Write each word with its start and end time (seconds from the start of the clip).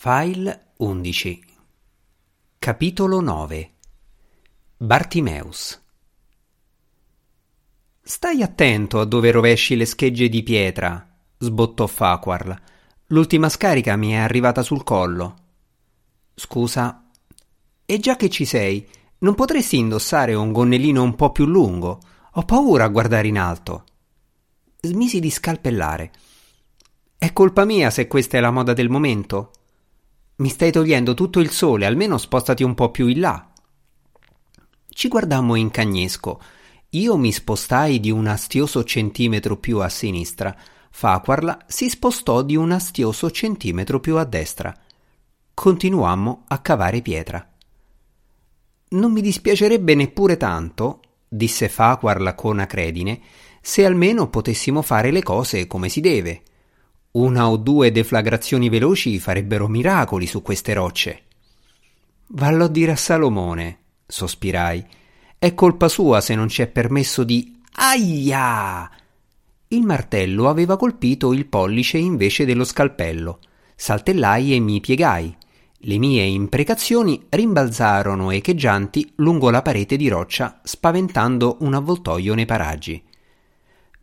File 0.00 0.74
11 0.76 1.44
Capitolo 2.60 3.20
9 3.20 3.70
Bartimeus 4.76 5.82
Stai 8.00 8.40
attento 8.40 9.00
a 9.00 9.04
dove 9.04 9.32
rovesci 9.32 9.74
le 9.74 9.84
schegge 9.86 10.28
di 10.28 10.44
pietra, 10.44 11.04
sbottò 11.36 11.88
Farquhar. 11.88 12.62
L'ultima 13.06 13.48
scarica 13.48 13.96
mi 13.96 14.12
è 14.12 14.18
arrivata 14.18 14.62
sul 14.62 14.84
collo. 14.84 15.34
Scusa. 16.32 17.08
E 17.84 17.98
già 17.98 18.14
che 18.14 18.30
ci 18.30 18.44
sei, 18.44 18.88
non 19.18 19.34
potresti 19.34 19.78
indossare 19.78 20.32
un 20.34 20.52
gonnellino 20.52 21.02
un 21.02 21.16
po' 21.16 21.32
più 21.32 21.44
lungo? 21.44 21.98
Ho 22.34 22.44
paura 22.44 22.84
a 22.84 22.88
guardare 22.88 23.26
in 23.26 23.36
alto. 23.36 23.84
Smisi 24.80 25.18
di 25.18 25.28
scalpellare. 25.28 26.12
È 27.18 27.32
colpa 27.32 27.64
mia 27.64 27.90
se 27.90 28.06
questa 28.06 28.38
è 28.38 28.40
la 28.40 28.52
moda 28.52 28.72
del 28.74 28.90
momento? 28.90 29.50
Mi 30.38 30.50
stai 30.50 30.70
togliendo 30.70 31.14
tutto 31.14 31.40
il 31.40 31.50
sole, 31.50 31.84
almeno 31.84 32.16
spostati 32.16 32.62
un 32.62 32.74
po' 32.74 32.92
più 32.92 33.08
in 33.08 33.18
là. 33.18 33.50
Ci 34.88 35.08
guardammo 35.08 35.56
in 35.56 35.70
cagnesco. 35.70 36.40
Io 36.90 37.16
mi 37.16 37.32
spostai 37.32 37.98
di 37.98 38.12
un 38.12 38.28
astioso 38.28 38.84
centimetro 38.84 39.56
più 39.56 39.80
a 39.80 39.88
sinistra. 39.88 40.56
Faquarla 40.90 41.64
si 41.66 41.88
spostò 41.88 42.42
di 42.42 42.54
un 42.54 42.70
astioso 42.70 43.32
centimetro 43.32 43.98
più 43.98 44.16
a 44.16 44.24
destra. 44.24 44.72
Continuammo 45.54 46.44
a 46.46 46.58
cavare 46.60 47.02
pietra. 47.02 47.54
Non 48.90 49.10
mi 49.10 49.20
dispiacerebbe 49.20 49.96
neppure 49.96 50.36
tanto, 50.36 51.00
disse 51.26 51.68
Faquarla 51.68 52.36
con 52.36 52.60
acredine, 52.60 53.20
se 53.60 53.84
almeno 53.84 54.30
potessimo 54.30 54.82
fare 54.82 55.10
le 55.10 55.24
cose 55.24 55.66
come 55.66 55.88
si 55.88 56.00
deve. 56.00 56.42
Una 57.10 57.48
o 57.48 57.56
due 57.56 57.90
deflagrazioni 57.90 58.68
veloci 58.68 59.18
farebbero 59.18 59.66
miracoli 59.66 60.26
su 60.26 60.42
queste 60.42 60.74
rocce. 60.74 61.22
Vallo 62.28 62.64
a 62.64 62.68
dire 62.68 62.92
a 62.92 62.96
Salomone, 62.96 63.78
sospirai. 64.06 64.84
È 65.38 65.54
colpa 65.54 65.88
sua 65.88 66.20
se 66.20 66.34
non 66.34 66.48
ci 66.48 66.60
è 66.60 66.66
permesso 66.66 67.24
di. 67.24 67.58
Aia! 67.72 68.90
Il 69.68 69.82
martello 69.84 70.48
aveva 70.48 70.76
colpito 70.76 71.32
il 71.32 71.46
pollice 71.46 71.96
invece 71.96 72.44
dello 72.44 72.64
scalpello. 72.64 73.38
Saltellai 73.74 74.54
e 74.54 74.60
mi 74.60 74.80
piegai. 74.80 75.34
Le 75.82 75.98
mie 75.98 76.24
imprecazioni 76.24 77.24
rimbalzarono 77.28 78.30
echeggianti 78.32 79.12
lungo 79.16 79.48
la 79.50 79.62
parete 79.62 79.96
di 79.96 80.08
roccia, 80.08 80.60
spaventando 80.62 81.58
un 81.60 81.72
avvoltoio 81.72 82.34
nei 82.34 82.46
paraggi. 82.46 83.02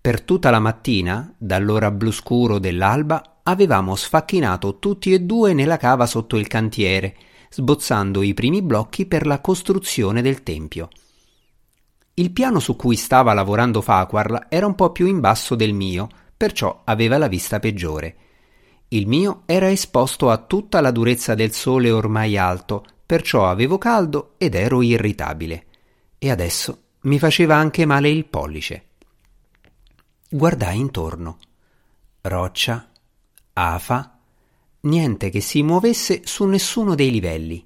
Per 0.05 0.21
tutta 0.21 0.51
la 0.51 0.59
mattina, 0.59 1.33
dall'ora 1.35 1.89
blu 1.89 2.11
scuro 2.11 2.59
dell'alba, 2.59 3.39
avevamo 3.41 3.95
sfacchinato 3.95 4.77
tutti 4.77 5.11
e 5.11 5.21
due 5.21 5.55
nella 5.55 5.77
cava 5.77 6.05
sotto 6.05 6.37
il 6.37 6.45
cantiere, 6.45 7.15
sbozzando 7.49 8.21
i 8.21 8.35
primi 8.35 8.61
blocchi 8.61 9.07
per 9.07 9.25
la 9.25 9.41
costruzione 9.41 10.21
del 10.21 10.43
tempio. 10.43 10.89
Il 12.13 12.29
piano 12.29 12.59
su 12.59 12.75
cui 12.75 12.97
stava 12.97 13.33
lavorando 13.33 13.81
Farquhar 13.81 14.45
era 14.47 14.67
un 14.67 14.75
po' 14.75 14.91
più 14.91 15.07
in 15.07 15.19
basso 15.19 15.55
del 15.55 15.73
mio, 15.73 16.07
perciò 16.37 16.83
aveva 16.83 17.17
la 17.17 17.27
vista 17.27 17.57
peggiore. 17.59 18.15
Il 18.89 19.07
mio 19.07 19.41
era 19.47 19.71
esposto 19.71 20.29
a 20.29 20.37
tutta 20.37 20.81
la 20.81 20.91
durezza 20.91 21.33
del 21.33 21.51
sole 21.51 21.89
ormai 21.89 22.37
alto, 22.37 22.85
perciò 23.03 23.47
avevo 23.47 23.79
caldo 23.79 24.35
ed 24.37 24.53
ero 24.53 24.83
irritabile. 24.83 25.65
E 26.19 26.29
adesso 26.29 26.77
mi 27.05 27.17
faceva 27.17 27.55
anche 27.55 27.87
male 27.87 28.09
il 28.09 28.25
pollice. 28.25 28.89
Guardai 30.35 30.77
intorno. 30.77 31.37
Roccia, 32.19 32.89
afa, 33.53 34.19
niente 34.81 35.29
che 35.29 35.39
si 35.39 35.63
muovesse 35.63 36.23
su 36.25 36.43
nessuno 36.43 36.93
dei 36.93 37.09
livelli. 37.09 37.65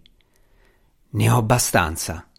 Ne 1.09 1.30
ho 1.31 1.38
abbastanza. 1.38 2.30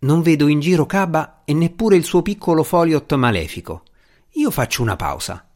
Non 0.00 0.20
vedo 0.20 0.48
in 0.48 0.60
giro 0.60 0.84
Caba 0.84 1.44
e 1.46 1.54
neppure 1.54 1.96
il 1.96 2.04
suo 2.04 2.20
piccolo 2.20 2.62
foliot 2.62 3.14
malefico. 3.14 3.84
Io 4.32 4.50
faccio 4.50 4.82
una 4.82 4.96
pausa. 4.96 5.48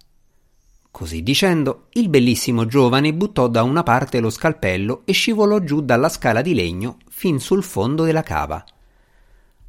Così 0.90 1.22
dicendo, 1.22 1.88
il 1.92 2.08
bellissimo 2.08 2.64
giovane 2.64 3.12
buttò 3.12 3.46
da 3.46 3.62
una 3.62 3.82
parte 3.82 4.20
lo 4.20 4.30
scalpello 4.30 5.02
e 5.04 5.12
scivolò 5.12 5.58
giù 5.58 5.82
dalla 5.82 6.08
scala 6.08 6.40
di 6.40 6.54
legno 6.54 6.96
fin 7.10 7.38
sul 7.40 7.62
fondo 7.62 8.04
della 8.04 8.22
cava. 8.22 8.64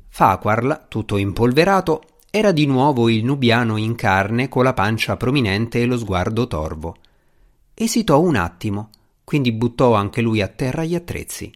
Faquarl, 0.07 0.85
tutto 0.87 1.17
impolverato, 1.17 2.03
era 2.31 2.51
di 2.51 2.67
nuovo 2.67 3.09
il 3.09 3.25
nubiano 3.25 3.77
in 3.77 3.95
carne 3.95 4.49
con 4.49 4.63
la 4.63 4.73
pancia 4.73 5.17
prominente 5.17 5.81
e 5.81 5.85
lo 5.85 5.97
sguardo 5.97 6.45
torvo. 6.45 6.97
Esitò 7.73 8.19
un 8.19 8.35
attimo, 8.35 8.89
quindi 9.23 9.51
buttò 9.51 9.95
anche 9.95 10.21
lui 10.21 10.41
a 10.41 10.47
terra 10.47 10.83
gli 10.83 10.93
attrezzi. 10.93 11.51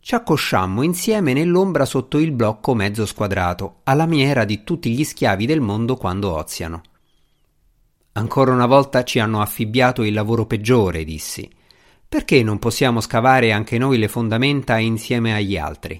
Ci 0.00 0.14
accosciammo 0.14 0.82
insieme 0.82 1.32
nell'ombra 1.32 1.86
sotto 1.86 2.18
il 2.18 2.32
blocco 2.32 2.74
mezzo 2.74 3.06
squadrato, 3.06 3.80
alla 3.84 4.06
maniera 4.06 4.44
di 4.44 4.64
tutti 4.64 4.90
gli 4.90 5.02
schiavi 5.02 5.46
del 5.46 5.62
mondo 5.62 5.96
quando 5.96 6.36
oziano. 6.36 6.82
Ancora 8.12 8.52
una 8.52 8.66
volta 8.66 9.02
ci 9.02 9.18
hanno 9.18 9.40
affibbiato 9.40 10.02
il 10.02 10.12
lavoro 10.12 10.44
peggiore, 10.44 11.04
dissi. 11.04 11.50
Perché 12.06 12.42
non 12.42 12.58
possiamo 12.58 13.00
scavare 13.00 13.50
anche 13.50 13.78
noi 13.78 13.96
le 13.96 14.08
fondamenta 14.08 14.78
insieme 14.78 15.34
agli 15.34 15.56
altri? 15.56 15.98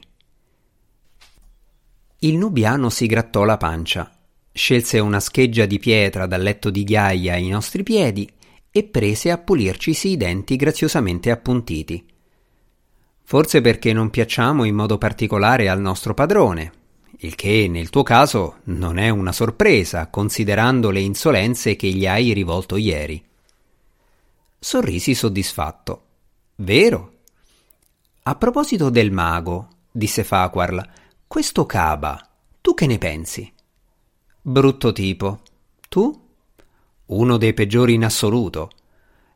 Il 2.24 2.38
nubiano 2.38 2.88
si 2.88 3.04
grattò 3.04 3.44
la 3.44 3.58
pancia, 3.58 4.10
scelse 4.50 4.98
una 4.98 5.20
scheggia 5.20 5.66
di 5.66 5.78
pietra 5.78 6.24
dal 6.24 6.40
letto 6.40 6.70
di 6.70 6.82
ghiaia 6.82 7.34
ai 7.34 7.48
nostri 7.48 7.82
piedi 7.82 8.26
e 8.70 8.84
prese 8.84 9.30
a 9.30 9.36
pulircisi 9.36 10.08
i 10.08 10.16
denti 10.16 10.56
graziosamente 10.56 11.30
appuntiti. 11.30 12.02
Forse 13.22 13.60
perché 13.60 13.92
non 13.92 14.08
piacciamo 14.08 14.64
in 14.64 14.74
modo 14.74 14.96
particolare 14.96 15.68
al 15.68 15.82
nostro 15.82 16.14
padrone, 16.14 16.72
il 17.18 17.34
che 17.34 17.68
nel 17.68 17.90
tuo 17.90 18.02
caso 18.02 18.60
non 18.64 18.96
è 18.96 19.10
una 19.10 19.32
sorpresa, 19.32 20.06
considerando 20.06 20.88
le 20.88 21.00
insolenze 21.00 21.76
che 21.76 21.88
gli 21.88 22.06
hai 22.06 22.32
rivolto 22.32 22.76
ieri. 22.76 23.22
Sorrisi 24.58 25.14
soddisfatto. 25.14 26.04
Vero? 26.56 27.12
A 28.22 28.34
proposito 28.36 28.88
del 28.88 29.10
mago, 29.10 29.68
disse 29.90 30.24
Faquarl, 30.24 31.02
questo 31.34 31.66
Caba, 31.66 32.24
tu 32.60 32.74
che 32.74 32.86
ne 32.86 32.96
pensi? 32.96 33.52
Brutto 34.40 34.92
tipo. 34.92 35.40
Tu? 35.88 36.28
Uno 37.06 37.36
dei 37.38 37.52
peggiori 37.52 37.94
in 37.94 38.04
assoluto. 38.04 38.70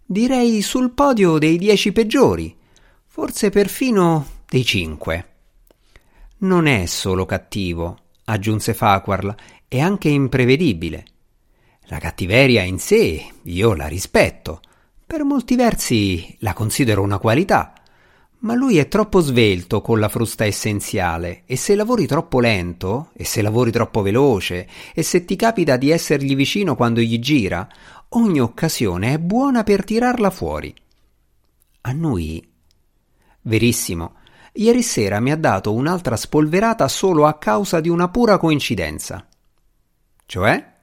Direi 0.07 0.63
sul 0.63 0.93
podio 0.93 1.39
dei 1.39 1.59
dieci 1.59 1.91
peggiori 1.91 2.57
forse 3.05 3.51
perfino 3.51 4.45
dei 4.49 4.65
cinque. 4.65 5.29
Non 6.37 6.69
è 6.69 6.87
solo 6.87 7.27
cattivo, 7.27 7.99
aggiunse 8.27 8.75
Farquhar, 8.75 9.35
è 9.67 9.81
anche 9.81 10.09
imprevedibile. 10.09 11.05
La 11.87 11.99
cattiveria 11.99 12.63
in 12.63 12.79
sé 12.79 13.29
io 13.43 13.75
la 13.75 13.89
rispetto, 13.89 14.61
per 15.05 15.25
molti 15.25 15.57
versi 15.57 16.37
la 16.43 16.53
considero 16.53 17.03
una 17.03 17.19
qualità, 17.19 17.73
ma 18.41 18.55
lui 18.55 18.79
è 18.79 18.89
troppo 18.89 19.21
svelto 19.21 19.81
con 19.81 19.99
la 19.99 20.09
frusta 20.09 20.45
essenziale 20.45 21.43
e 21.45 21.57
se 21.57 21.75
lavori 21.75 22.07
troppo 22.07 22.41
lento, 22.41 23.11
e 23.15 23.25
se 23.25 23.43
lavori 23.43 23.71
troppo 23.71 24.03
veloce, 24.03 24.69
e 24.95 25.03
se 25.03 25.25
ti 25.25 25.37
capita 25.37 25.77
di 25.77 25.91
essergli 25.91 26.37
vicino 26.37 26.77
quando 26.77 27.01
gli 27.01 27.19
gira, 27.19 27.69
ogni 28.11 28.41
occasione 28.41 29.15
è 29.15 29.19
buona 29.19 29.65
per 29.65 29.85
tirarla 29.85 30.31
fuori. 30.31 30.75
A 31.83 31.93
noi 31.93 32.57
Verissimo. 33.43 34.17
Ieri 34.53 34.83
sera 34.83 35.21
mi 35.21 35.31
ha 35.31 35.37
dato 35.37 35.73
un'altra 35.73 36.17
spolverata 36.17 36.87
solo 36.89 37.27
a 37.27 37.39
causa 37.39 37.81
di 37.81 37.89
una 37.89 38.09
pura 38.09 38.37
coincidenza. 38.37 39.27
Cioè? 40.27 40.77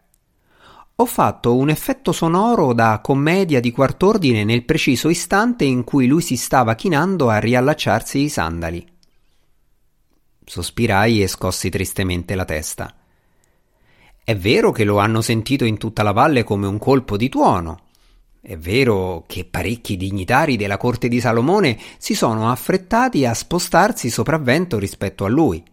Ho 0.98 1.06
fatto 1.06 1.56
un 1.56 1.70
effetto 1.70 2.12
sonoro 2.12 2.74
da 2.74 3.00
commedia 3.02 3.60
di 3.60 3.72
quart'ordine 3.72 4.44
nel 4.44 4.64
preciso 4.64 5.10
istante 5.10 5.66
in 5.66 5.84
cui 5.84 6.08
lui 6.08 6.22
si 6.22 6.38
stava 6.38 6.76
chinando 6.76 7.30
a 7.30 7.38
riallacciarsi 7.38 8.20
i 8.20 8.30
sandali. 8.30 8.88
Sospirai 10.46 11.22
e 11.22 11.28
scossi 11.28 11.70
tristemente 11.70 12.36
la 12.36 12.46
testa. 12.46 12.94
È 14.24 14.36
vero 14.36 14.72
che 14.72 14.84
lo 14.84 14.98
hanno 15.00 15.22
sentito 15.22 15.66
in 15.66 15.78
tutta 15.78 16.02
la 16.02 16.12
valle 16.12 16.44
come 16.44 16.68
un 16.68 16.78
colpo 16.78 17.18
di 17.18 17.30
tuono, 17.30 17.86
è 18.48 18.58
vero 18.58 19.24
che 19.26 19.44
parecchi 19.44 19.98
dignitari 19.98 20.56
della 20.56 20.78
corte 20.78 21.08
di 21.08 21.20
Salomone 21.20 21.80
si 21.98 22.14
sono 22.14 22.52
affrettati 22.52 23.26
a 23.26 23.34
spostarsi 23.34 24.12
sopravvento 24.12 24.78
rispetto 24.78 25.26
a 25.26 25.30
lui. 25.30 25.64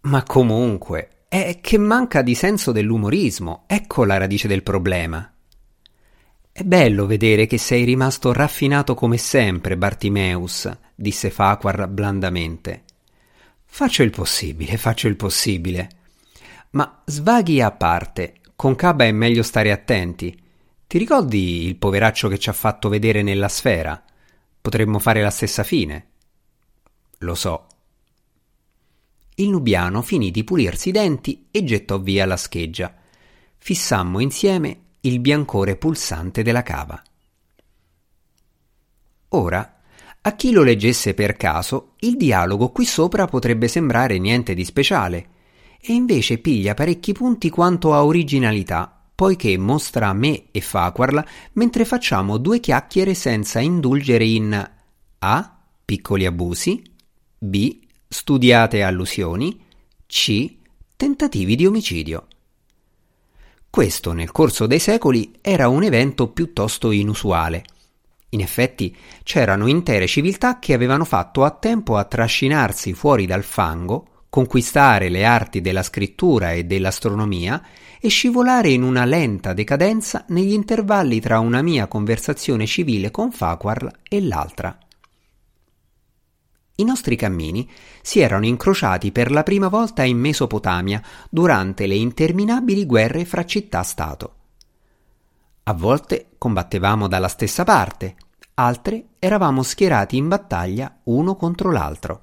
Ma 0.00 0.24
comunque, 0.24 1.19
è 1.30 1.60
che 1.60 1.78
manca 1.78 2.22
di 2.22 2.34
senso 2.34 2.72
dell'umorismo, 2.72 3.62
ecco 3.68 4.04
la 4.04 4.16
radice 4.16 4.48
del 4.48 4.64
problema. 4.64 5.32
È 6.50 6.64
bello 6.64 7.06
vedere 7.06 7.46
che 7.46 7.56
sei 7.56 7.84
rimasto 7.84 8.32
raffinato 8.32 8.94
come 8.94 9.16
sempre, 9.16 9.76
Bartimeus, 9.76 10.68
disse 10.92 11.30
Faquar 11.30 11.86
blandamente. 11.86 12.82
Faccio 13.64 14.02
il 14.02 14.10
possibile, 14.10 14.76
faccio 14.76 15.06
il 15.06 15.14
possibile. 15.14 15.88
Ma 16.70 17.00
svaghi 17.04 17.62
a 17.62 17.70
parte, 17.70 18.40
con 18.56 18.74
Caba 18.74 19.04
è 19.04 19.12
meglio 19.12 19.44
stare 19.44 19.70
attenti. 19.70 20.36
Ti 20.84 20.98
ricordi 20.98 21.64
il 21.64 21.76
poveraccio 21.76 22.26
che 22.26 22.40
ci 22.40 22.48
ha 22.48 22.52
fatto 22.52 22.88
vedere 22.88 23.22
nella 23.22 23.48
sfera? 23.48 24.02
Potremmo 24.60 24.98
fare 24.98 25.22
la 25.22 25.30
stessa 25.30 25.62
fine. 25.62 26.08
Lo 27.18 27.36
so. 27.36 27.66
Il 29.40 29.48
nubiano 29.48 30.02
finì 30.02 30.30
di 30.30 30.44
pulirsi 30.44 30.90
i 30.90 30.92
denti 30.92 31.46
e 31.50 31.64
gettò 31.64 31.98
via 31.98 32.26
la 32.26 32.36
scheggia. 32.36 32.94
Fissammo 33.56 34.20
insieme 34.20 34.80
il 35.00 35.18
biancore 35.18 35.76
pulsante 35.76 36.42
della 36.42 36.62
cava. 36.62 37.02
Ora, 39.28 39.80
a 40.20 40.36
chi 40.36 40.50
lo 40.50 40.62
leggesse 40.62 41.14
per 41.14 41.38
caso, 41.38 41.92
il 42.00 42.18
dialogo 42.18 42.68
qui 42.68 42.84
sopra 42.84 43.24
potrebbe 43.24 43.66
sembrare 43.66 44.18
niente 44.18 44.52
di 44.52 44.64
speciale, 44.66 45.28
e 45.80 45.94
invece 45.94 46.36
piglia 46.36 46.74
parecchi 46.74 47.12
punti 47.12 47.48
quanto 47.48 47.94
a 47.94 48.04
originalità 48.04 48.94
poiché 49.14 49.56
mostra 49.56 50.12
me 50.12 50.50
e 50.50 50.60
Faquarla 50.60 51.26
mentre 51.54 51.86
facciamo 51.86 52.36
due 52.36 52.60
chiacchiere 52.60 53.14
senza 53.14 53.58
indulgere 53.60 54.24
in 54.24 54.70
A. 55.18 55.58
piccoli 55.84 56.26
abusi, 56.26 56.82
B. 57.38 57.88
studiate 58.12 58.82
allusioni, 58.82 59.56
C. 60.04 60.56
tentativi 60.96 61.54
di 61.54 61.64
omicidio. 61.64 62.26
Questo 63.70 64.12
nel 64.12 64.32
corso 64.32 64.66
dei 64.66 64.80
secoli 64.80 65.30
era 65.40 65.68
un 65.68 65.84
evento 65.84 66.26
piuttosto 66.30 66.90
inusuale. 66.90 67.62
In 68.30 68.40
effetti 68.40 68.94
c'erano 69.22 69.68
intere 69.68 70.08
civiltà 70.08 70.58
che 70.58 70.74
avevano 70.74 71.04
fatto 71.04 71.44
a 71.44 71.52
tempo 71.52 71.96
a 71.96 72.02
trascinarsi 72.02 72.94
fuori 72.94 73.26
dal 73.26 73.44
fango, 73.44 74.24
conquistare 74.28 75.08
le 75.08 75.24
arti 75.24 75.60
della 75.60 75.84
scrittura 75.84 76.50
e 76.50 76.64
dell'astronomia 76.64 77.64
e 78.00 78.08
scivolare 78.08 78.70
in 78.70 78.82
una 78.82 79.04
lenta 79.04 79.52
decadenza 79.52 80.24
negli 80.30 80.52
intervalli 80.52 81.20
tra 81.20 81.38
una 81.38 81.62
mia 81.62 81.86
conversazione 81.86 82.66
civile 82.66 83.12
con 83.12 83.30
Farquhar 83.30 83.88
e 84.02 84.20
l'altra. 84.20 84.76
I 86.80 86.84
nostri 86.84 87.14
cammini 87.14 87.68
si 88.00 88.20
erano 88.20 88.46
incrociati 88.46 89.12
per 89.12 89.30
la 89.30 89.42
prima 89.42 89.68
volta 89.68 90.02
in 90.02 90.18
Mesopotamia 90.18 91.02
durante 91.28 91.86
le 91.86 91.94
interminabili 91.94 92.86
guerre 92.86 93.26
fra 93.26 93.44
città-stato. 93.44 94.34
A 95.64 95.74
volte 95.74 96.30
combattevamo 96.38 97.06
dalla 97.06 97.28
stessa 97.28 97.64
parte, 97.64 98.16
altre 98.54 99.08
eravamo 99.18 99.62
schierati 99.62 100.16
in 100.16 100.28
battaglia 100.28 101.00
uno 101.04 101.36
contro 101.36 101.70
l'altro. 101.70 102.22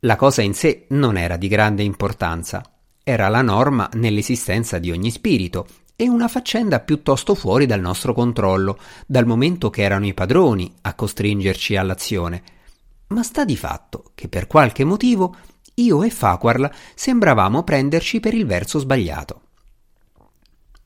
La 0.00 0.16
cosa 0.16 0.42
in 0.42 0.54
sé 0.54 0.86
non 0.88 1.16
era 1.16 1.36
di 1.36 1.46
grande 1.46 1.84
importanza, 1.84 2.68
era 3.04 3.28
la 3.28 3.42
norma 3.42 3.88
nell'esistenza 3.92 4.80
di 4.80 4.90
ogni 4.90 5.12
spirito 5.12 5.68
e 5.94 6.08
una 6.08 6.26
faccenda 6.26 6.80
piuttosto 6.80 7.36
fuori 7.36 7.66
dal 7.66 7.80
nostro 7.80 8.12
controllo, 8.12 8.76
dal 9.06 9.24
momento 9.24 9.70
che 9.70 9.82
erano 9.82 10.06
i 10.06 10.14
padroni 10.14 10.74
a 10.80 10.94
costringerci 10.94 11.76
all'azione. 11.76 12.42
Ma 13.12 13.22
sta 13.22 13.44
di 13.44 13.56
fatto 13.56 14.12
che 14.14 14.28
per 14.28 14.46
qualche 14.46 14.84
motivo 14.84 15.36
io 15.74 16.02
e 16.02 16.08
Faquarl 16.08 16.70
sembravamo 16.94 17.62
prenderci 17.62 18.20
per 18.20 18.32
il 18.32 18.46
verso 18.46 18.78
sbagliato. 18.78 19.40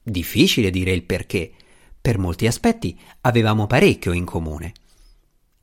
Difficile 0.02 0.70
dire 0.70 0.90
il 0.90 1.04
perché. 1.04 1.52
Per 2.00 2.18
molti 2.18 2.48
aspetti 2.48 2.98
avevamo 3.22 3.66
parecchio 3.68 4.12
in 4.12 4.24
comune. 4.24 4.72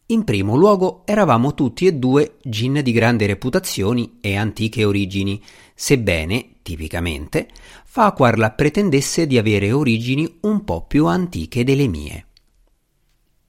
In 0.07 0.23
primo 0.23 0.55
luogo 0.55 1.03
eravamo 1.05 1.53
tutti 1.53 1.85
e 1.85 1.93
due 1.93 2.37
gin 2.43 2.79
di 2.81 2.91
grande 2.93 3.25
reputazioni 3.25 4.19
e 4.21 4.35
antiche 4.37 4.85
origini, 4.85 5.41
sebbene, 5.73 6.55
tipicamente, 6.61 7.49
Farquhar 7.85 8.55
pretendesse 8.55 9.27
di 9.27 9.37
avere 9.37 9.71
origini 9.71 10.39
un 10.41 10.63
po' 10.63 10.85
più 10.85 11.07
antiche 11.07 11.63
delle 11.63 11.87
mie. 11.87 12.25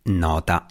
Nota. 0.05 0.67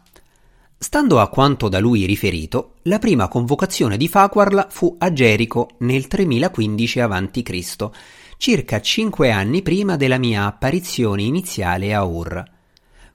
Stando 0.84 1.22
a 1.22 1.30
quanto 1.30 1.70
da 1.70 1.80
lui 1.80 2.06
riferito, 2.06 2.74
la 2.84 3.00
prima 3.00 3.30
convocazione 3.30 3.96
di 3.96 4.10
Farquhar 4.10 4.68
fu 4.70 4.94
a 5.00 5.14
Gerico 5.14 5.70
nel 5.78 6.08
3015 6.08 7.00
a.C., 7.00 7.90
circa 8.36 8.82
cinque 8.82 9.32
anni 9.32 9.62
prima 9.62 9.96
della 9.96 10.18
mia 10.18 10.46
apparizione 10.46 11.24
iniziale 11.24 11.94
a 11.94 12.04
Ur. 12.04 12.44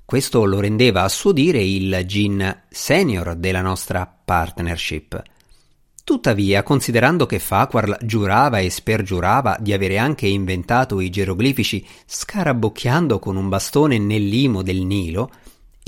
Questo 0.02 0.46
lo 0.46 0.60
rendeva 0.60 1.02
a 1.02 1.10
suo 1.10 1.32
dire 1.32 1.62
il 1.62 2.04
gin 2.06 2.62
senior 2.70 3.34
della 3.34 3.60
nostra 3.60 4.10
partnership. 4.24 5.22
Tuttavia, 6.02 6.62
considerando 6.62 7.26
che 7.26 7.38
Farquhar 7.38 7.98
giurava 8.00 8.60
e 8.60 8.70
spergiurava 8.70 9.58
di 9.60 9.74
avere 9.74 9.98
anche 9.98 10.26
inventato 10.26 11.00
i 11.00 11.10
geroglifici 11.10 11.86
scarabocchiando 12.06 13.18
con 13.18 13.36
un 13.36 13.50
bastone 13.50 13.98
nel 13.98 14.26
limo 14.26 14.62
del 14.62 14.80
Nilo, 14.86 15.30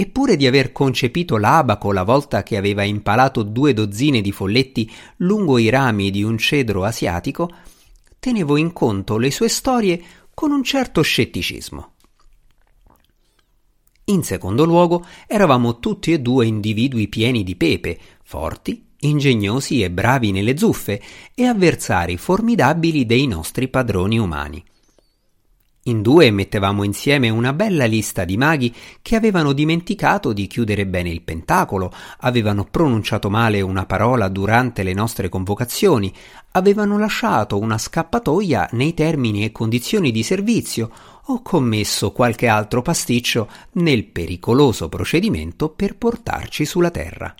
eppure 0.00 0.36
di 0.36 0.46
aver 0.46 0.72
concepito 0.72 1.36
l'abaco 1.36 1.92
la 1.92 2.04
volta 2.04 2.42
che 2.42 2.56
aveva 2.56 2.82
impalato 2.84 3.42
due 3.42 3.74
dozzine 3.74 4.22
di 4.22 4.32
folletti 4.32 4.90
lungo 5.18 5.58
i 5.58 5.68
rami 5.68 6.10
di 6.10 6.22
un 6.22 6.38
cedro 6.38 6.84
asiatico, 6.84 7.50
tenevo 8.18 8.56
in 8.56 8.72
conto 8.72 9.18
le 9.18 9.30
sue 9.30 9.48
storie 9.48 10.02
con 10.32 10.52
un 10.52 10.64
certo 10.64 11.02
scetticismo. 11.02 11.92
In 14.04 14.22
secondo 14.22 14.64
luogo, 14.64 15.04
eravamo 15.26 15.78
tutti 15.78 16.12
e 16.12 16.20
due 16.20 16.46
individui 16.46 17.08
pieni 17.08 17.44
di 17.44 17.54
pepe, 17.54 17.98
forti, 18.24 18.86
ingegnosi 19.00 19.82
e 19.82 19.90
bravi 19.90 20.32
nelle 20.32 20.56
zuffe 20.56 21.00
e 21.34 21.44
avversari 21.44 22.16
formidabili 22.16 23.04
dei 23.04 23.26
nostri 23.26 23.68
padroni 23.68 24.18
umani. 24.18 24.64
In 25.84 26.02
due 26.02 26.30
mettevamo 26.30 26.84
insieme 26.84 27.30
una 27.30 27.54
bella 27.54 27.86
lista 27.86 28.26
di 28.26 28.36
maghi 28.36 28.74
che 29.00 29.16
avevano 29.16 29.54
dimenticato 29.54 30.34
di 30.34 30.46
chiudere 30.46 30.86
bene 30.86 31.08
il 31.08 31.22
pentacolo, 31.22 31.90
avevano 32.18 32.66
pronunciato 32.70 33.30
male 33.30 33.62
una 33.62 33.86
parola 33.86 34.28
durante 34.28 34.82
le 34.82 34.92
nostre 34.92 35.30
convocazioni, 35.30 36.12
avevano 36.50 36.98
lasciato 36.98 37.58
una 37.58 37.78
scappatoia 37.78 38.68
nei 38.72 38.92
termini 38.92 39.42
e 39.42 39.52
condizioni 39.52 40.10
di 40.10 40.22
servizio 40.22 40.90
o 41.24 41.40
commesso 41.40 42.12
qualche 42.12 42.46
altro 42.46 42.82
pasticcio 42.82 43.48
nel 43.72 44.04
pericoloso 44.04 44.90
procedimento 44.90 45.70
per 45.70 45.96
portarci 45.96 46.66
sulla 46.66 46.90
terra. 46.90 47.34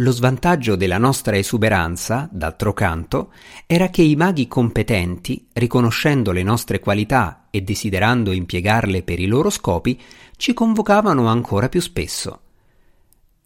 Lo 0.00 0.10
svantaggio 0.10 0.76
della 0.76 0.98
nostra 0.98 1.38
esuberanza, 1.38 2.28
d'altro 2.30 2.74
canto, 2.74 3.32
era 3.64 3.88
che 3.88 4.02
i 4.02 4.14
maghi 4.14 4.46
competenti, 4.46 5.48
riconoscendo 5.54 6.32
le 6.32 6.42
nostre 6.42 6.80
qualità 6.80 7.46
e 7.50 7.62
desiderando 7.62 8.32
impiegarle 8.32 9.02
per 9.02 9.20
i 9.20 9.26
loro 9.26 9.48
scopi, 9.48 9.98
ci 10.36 10.52
convocavano 10.52 11.28
ancora 11.28 11.70
più 11.70 11.80
spesso. 11.80 12.40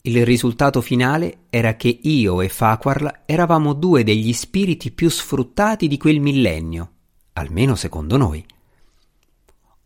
Il 0.00 0.26
risultato 0.26 0.80
finale 0.80 1.42
era 1.50 1.76
che 1.76 2.00
io 2.02 2.40
e 2.40 2.48
Farquhar 2.48 3.22
eravamo 3.26 3.72
due 3.72 4.02
degli 4.02 4.32
spiriti 4.32 4.90
più 4.90 5.08
sfruttati 5.08 5.86
di 5.86 5.98
quel 5.98 6.18
millennio, 6.18 6.90
almeno 7.34 7.76
secondo 7.76 8.16
noi. 8.16 8.44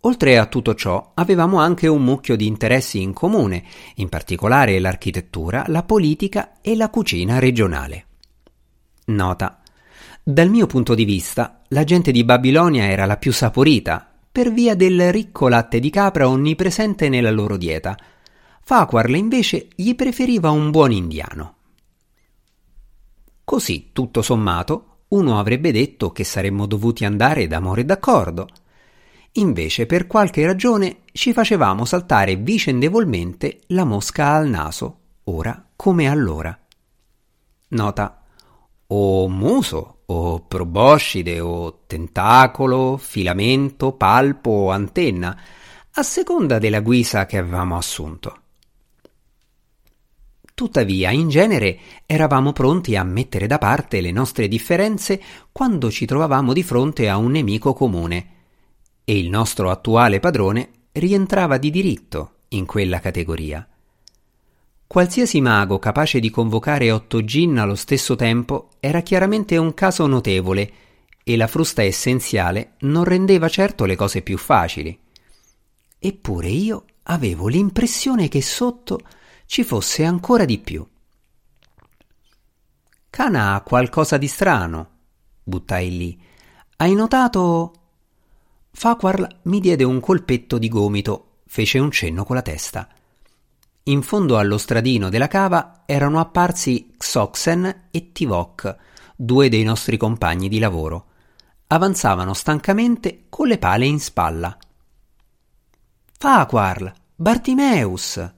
Oltre 0.06 0.36
a 0.36 0.44
tutto 0.46 0.74
ciò, 0.74 1.12
avevamo 1.14 1.58
anche 1.60 1.86
un 1.86 2.04
mucchio 2.04 2.36
di 2.36 2.46
interessi 2.46 3.00
in 3.00 3.14
comune, 3.14 3.64
in 3.96 4.10
particolare 4.10 4.78
l'architettura, 4.78 5.64
la 5.68 5.82
politica 5.82 6.60
e 6.60 6.76
la 6.76 6.90
cucina 6.90 7.38
regionale. 7.38 8.06
Nota. 9.06 9.62
Dal 10.22 10.50
mio 10.50 10.66
punto 10.66 10.94
di 10.94 11.06
vista, 11.06 11.62
la 11.68 11.84
gente 11.84 12.12
di 12.12 12.22
Babilonia 12.22 12.84
era 12.84 13.06
la 13.06 13.16
più 13.16 13.32
saporita, 13.32 14.06
per 14.30 14.52
via 14.52 14.74
del 14.74 15.10
ricco 15.10 15.48
latte 15.48 15.80
di 15.80 15.88
capra 15.88 16.28
onnipresente 16.28 17.08
nella 17.08 17.30
loro 17.30 17.56
dieta. 17.56 17.96
Farquhar 18.60 19.08
invece 19.10 19.68
gli 19.74 19.94
preferiva 19.94 20.50
un 20.50 20.70
buon 20.70 20.92
indiano. 20.92 21.54
Così, 23.42 23.90
tutto 23.92 24.20
sommato, 24.20 24.96
uno 25.08 25.38
avrebbe 25.38 25.72
detto 25.72 26.10
che 26.10 26.24
saremmo 26.24 26.66
dovuti 26.66 27.06
andare 27.06 27.46
d'amore 27.46 27.86
d'accordo, 27.86 28.48
Invece, 29.36 29.86
per 29.86 30.06
qualche 30.06 30.46
ragione, 30.46 30.98
ci 31.12 31.32
facevamo 31.32 31.84
saltare 31.84 32.36
vicendevolmente 32.36 33.60
la 33.68 33.84
mosca 33.84 34.32
al 34.32 34.48
naso, 34.48 34.98
ora 35.24 35.70
come 35.74 36.08
allora. 36.08 36.56
Nota. 37.68 38.22
O 38.86 39.28
muso, 39.28 40.02
o 40.06 40.40
proboscide, 40.40 41.40
o 41.40 41.80
tentacolo, 41.86 42.96
filamento, 42.96 43.92
palpo 43.94 44.50
o 44.50 44.70
antenna, 44.70 45.36
a 45.94 46.02
seconda 46.04 46.60
della 46.60 46.80
guisa 46.80 47.26
che 47.26 47.38
avevamo 47.38 47.76
assunto. 47.76 48.38
Tuttavia, 50.54 51.10
in 51.10 51.28
genere, 51.28 51.78
eravamo 52.06 52.52
pronti 52.52 52.94
a 52.94 53.02
mettere 53.02 53.48
da 53.48 53.58
parte 53.58 54.00
le 54.00 54.12
nostre 54.12 54.46
differenze 54.46 55.20
quando 55.50 55.90
ci 55.90 56.06
trovavamo 56.06 56.52
di 56.52 56.62
fronte 56.62 57.08
a 57.08 57.16
un 57.16 57.32
nemico 57.32 57.72
comune, 57.72 58.33
e 59.04 59.18
il 59.18 59.28
nostro 59.28 59.70
attuale 59.70 60.18
padrone 60.18 60.70
rientrava 60.92 61.58
di 61.58 61.70
diritto 61.70 62.30
in 62.48 62.64
quella 62.66 63.00
categoria. 63.00 63.66
Qualsiasi 64.86 65.40
mago 65.40 65.78
capace 65.78 66.20
di 66.20 66.30
convocare 66.30 66.90
otto 66.90 67.24
gin 67.24 67.58
allo 67.58 67.74
stesso 67.74 68.16
tempo 68.16 68.70
era 68.80 69.00
chiaramente 69.00 69.56
un 69.56 69.74
caso 69.74 70.06
notevole 70.06 70.72
e 71.24 71.36
la 71.36 71.46
frusta 71.46 71.82
essenziale 71.82 72.74
non 72.80 73.04
rendeva 73.04 73.48
certo 73.48 73.86
le 73.86 73.96
cose 73.96 74.22
più 74.22 74.38
facili. 74.38 74.96
Eppure 75.98 76.48
io 76.48 76.84
avevo 77.04 77.48
l'impressione 77.48 78.28
che 78.28 78.42
sotto 78.42 79.00
ci 79.46 79.64
fosse 79.64 80.04
ancora 80.04 80.44
di 80.44 80.58
più. 80.58 80.86
Cana 83.10 83.54
ha 83.54 83.60
qualcosa 83.62 84.16
di 84.16 84.28
strano, 84.28 84.90
buttai 85.42 85.96
lì. 85.96 86.20
Hai 86.76 86.94
notato? 86.94 87.83
Farquhar 88.76 89.38
mi 89.42 89.60
diede 89.60 89.84
un 89.84 90.00
colpetto 90.00 90.58
di 90.58 90.68
gomito, 90.68 91.36
fece 91.46 91.78
un 91.78 91.92
cenno 91.92 92.24
con 92.24 92.34
la 92.34 92.42
testa. 92.42 92.88
In 93.84 94.02
fondo 94.02 94.36
allo 94.36 94.58
stradino 94.58 95.08
della 95.08 95.28
cava 95.28 95.84
erano 95.86 96.18
apparsi 96.18 96.92
Xoxen 96.96 97.88
e 97.90 98.12
Tivok, 98.12 98.76
due 99.14 99.48
dei 99.48 99.62
nostri 99.62 99.96
compagni 99.96 100.48
di 100.48 100.58
lavoro. 100.58 101.06
Avanzavano 101.68 102.34
stancamente 102.34 103.26
con 103.28 103.46
le 103.46 103.58
pale 103.58 103.86
in 103.86 104.00
spalla. 104.00 104.56
Farquhar, 106.18 106.92
Bartimeus! 107.14 108.32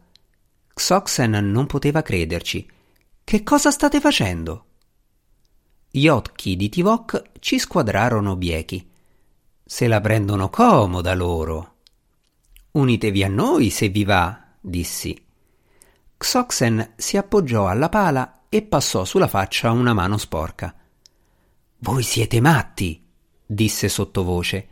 Xoxen 0.75 1.31
non 1.51 1.67
poteva 1.67 2.03
crederci. 2.03 2.71
Che 3.25 3.43
cosa 3.43 3.71
state 3.71 4.01
facendo? 4.01 4.65
Gli 5.91 6.09
occhi 6.09 6.57
di 6.57 6.69
Tivok 6.69 7.23
ci 7.41 7.59
squadrarono 7.59 8.37
biechi. 8.37 8.95
Se 9.69 9.89
la 9.89 10.01
prendono 10.01 10.49
comoda 10.49 11.13
loro. 11.17 11.79
Unitevi 12.71 13.25
a 13.25 13.29
noi 13.29 13.71
se 13.71 13.89
vi 13.89 14.05
va, 14.05 14.41
dissi. 14.61 15.21
Xoxen 16.17 16.93
si 16.95 17.17
appoggiò 17.17 17.67
alla 17.67 17.89
pala 17.89 18.45
e 18.49 18.63
passò 18.63 19.05
sulla 19.05 19.27
faccia 19.27 19.73
una 19.73 19.93
mano 19.93 20.19
sporca. 20.19 20.73
Voi 21.79 22.05
siete 22.05 22.41
matti, 22.41 23.05
disse 23.45 23.89
sottovoce. 23.89 24.69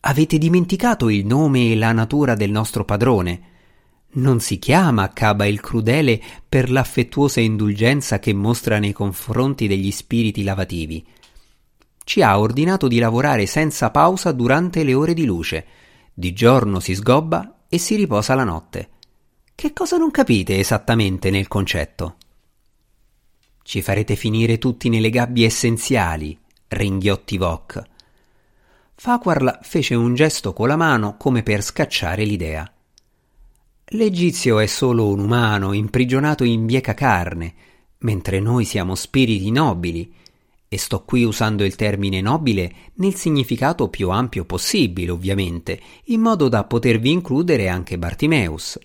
Avete 0.00 0.36
dimenticato 0.36 1.08
il 1.08 1.24
nome 1.24 1.70
e 1.70 1.74
la 1.74 1.92
natura 1.92 2.34
del 2.34 2.50
nostro 2.50 2.84
padrone. 2.84 3.40
Non 4.16 4.40
si 4.40 4.58
chiama 4.58 5.14
Caba 5.14 5.46
il 5.46 5.60
crudele 5.60 6.20
per 6.46 6.70
l'affettuosa 6.70 7.40
indulgenza 7.40 8.18
che 8.18 8.34
mostra 8.34 8.78
nei 8.78 8.92
confronti 8.92 9.66
degli 9.66 9.90
spiriti 9.90 10.42
lavativi 10.44 11.14
ci 12.06 12.22
ha 12.22 12.38
ordinato 12.38 12.86
di 12.86 13.00
lavorare 13.00 13.46
senza 13.46 13.90
pausa 13.90 14.30
durante 14.30 14.84
le 14.84 14.94
ore 14.94 15.12
di 15.12 15.24
luce. 15.24 15.66
Di 16.14 16.32
giorno 16.32 16.78
si 16.78 16.94
sgobba 16.94 17.64
e 17.68 17.78
si 17.78 17.96
riposa 17.96 18.36
la 18.36 18.44
notte. 18.44 18.90
Che 19.52 19.72
cosa 19.72 19.96
non 19.96 20.12
capite 20.12 20.56
esattamente 20.56 21.30
nel 21.30 21.48
concetto? 21.48 22.16
Ci 23.60 23.82
farete 23.82 24.14
finire 24.14 24.58
tutti 24.58 24.88
nelle 24.88 25.10
gabbie 25.10 25.46
essenziali, 25.46 26.38
ringhiò 26.68 27.24
Tivok. 27.24 27.82
Farquhar 28.94 29.58
fece 29.62 29.96
un 29.96 30.14
gesto 30.14 30.52
con 30.52 30.68
la 30.68 30.76
mano 30.76 31.16
come 31.16 31.42
per 31.42 31.60
scacciare 31.60 32.24
l'idea. 32.24 32.72
L'egizio 33.86 34.60
è 34.60 34.66
solo 34.66 35.08
un 35.08 35.18
umano 35.18 35.72
imprigionato 35.72 36.44
in 36.44 36.66
bieca 36.66 36.94
carne, 36.94 37.52
mentre 37.98 38.38
noi 38.38 38.64
siamo 38.64 38.94
spiriti 38.94 39.50
nobili 39.50 40.14
e 40.68 40.78
sto 40.78 41.04
qui 41.04 41.24
usando 41.24 41.64
il 41.64 41.76
termine 41.76 42.20
nobile 42.20 42.74
nel 42.94 43.14
significato 43.14 43.88
più 43.88 44.10
ampio 44.10 44.44
possibile, 44.44 45.10
ovviamente, 45.10 45.80
in 46.04 46.20
modo 46.20 46.48
da 46.48 46.64
potervi 46.64 47.10
includere 47.10 47.68
anche 47.68 47.98
Bartimeus. 47.98 48.78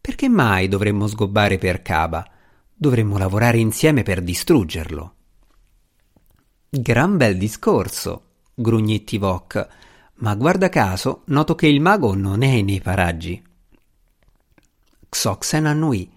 Perché 0.00 0.28
mai 0.28 0.68
dovremmo 0.68 1.06
sgobbare 1.06 1.58
per 1.58 1.82
Caba? 1.82 2.28
Dovremmo 2.74 3.18
lavorare 3.18 3.58
insieme 3.58 4.02
per 4.02 4.22
distruggerlo. 4.22 5.14
Gran 6.68 7.16
bel 7.16 7.36
discorso, 7.36 8.24
grugnì 8.54 9.04
Tivok, 9.04 9.68
ma 10.16 10.34
guarda 10.34 10.68
caso 10.68 11.22
noto 11.26 11.54
che 11.54 11.68
il 11.68 11.80
mago 11.80 12.14
non 12.14 12.42
è 12.42 12.60
nei 12.62 12.80
paraggi. 12.80 13.42
Xoxen 15.08 15.66
annui. 15.66 16.10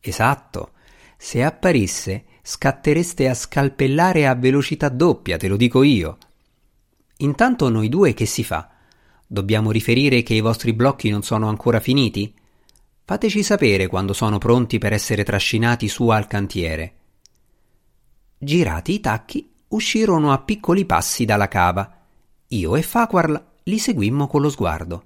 Esatto. 0.00 0.72
Se 1.16 1.42
apparisse, 1.42 2.24
scattereste 2.46 3.26
a 3.26 3.32
scalpellare 3.32 4.26
a 4.26 4.34
velocità 4.34 4.90
doppia, 4.90 5.38
te 5.38 5.48
lo 5.48 5.56
dico 5.56 5.82
io. 5.82 6.18
Intanto 7.18 7.70
noi 7.70 7.88
due 7.88 8.12
che 8.12 8.26
si 8.26 8.44
fa? 8.44 8.68
Dobbiamo 9.26 9.70
riferire 9.70 10.22
che 10.22 10.34
i 10.34 10.42
vostri 10.42 10.74
blocchi 10.74 11.08
non 11.08 11.22
sono 11.22 11.48
ancora 11.48 11.80
finiti? 11.80 12.34
Fateci 13.02 13.42
sapere 13.42 13.86
quando 13.86 14.12
sono 14.12 14.36
pronti 14.36 14.76
per 14.76 14.92
essere 14.92 15.24
trascinati 15.24 15.88
su 15.88 16.08
al 16.08 16.26
cantiere. 16.26 16.94
Girati 18.36 18.92
i 18.92 19.00
tacchi, 19.00 19.50
uscirono 19.68 20.30
a 20.30 20.38
piccoli 20.38 20.84
passi 20.84 21.24
dalla 21.24 21.48
cava. 21.48 21.98
Io 22.48 22.76
e 22.76 22.82
Farquhar 22.82 23.52
li 23.62 23.78
seguimmo 23.78 24.26
con 24.26 24.42
lo 24.42 24.50
sguardo. 24.50 25.04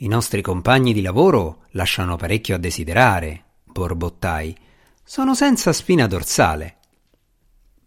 I 0.00 0.06
nostri 0.06 0.42
compagni 0.42 0.92
di 0.92 1.00
lavoro 1.00 1.64
lasciano 1.70 2.16
parecchio 2.16 2.56
a 2.56 2.58
desiderare, 2.58 3.44
borbottai 3.64 4.66
sono 5.08 5.34
senza 5.34 5.72
spina 5.72 6.06
dorsale. 6.06 6.76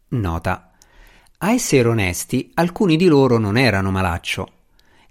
Nota. 0.07 0.71
A 1.37 1.51
essere 1.51 1.87
onesti, 1.87 2.49
alcuni 2.55 2.97
di 2.97 3.05
loro 3.05 3.37
non 3.37 3.57
erano 3.57 3.91
malaccio. 3.91 4.51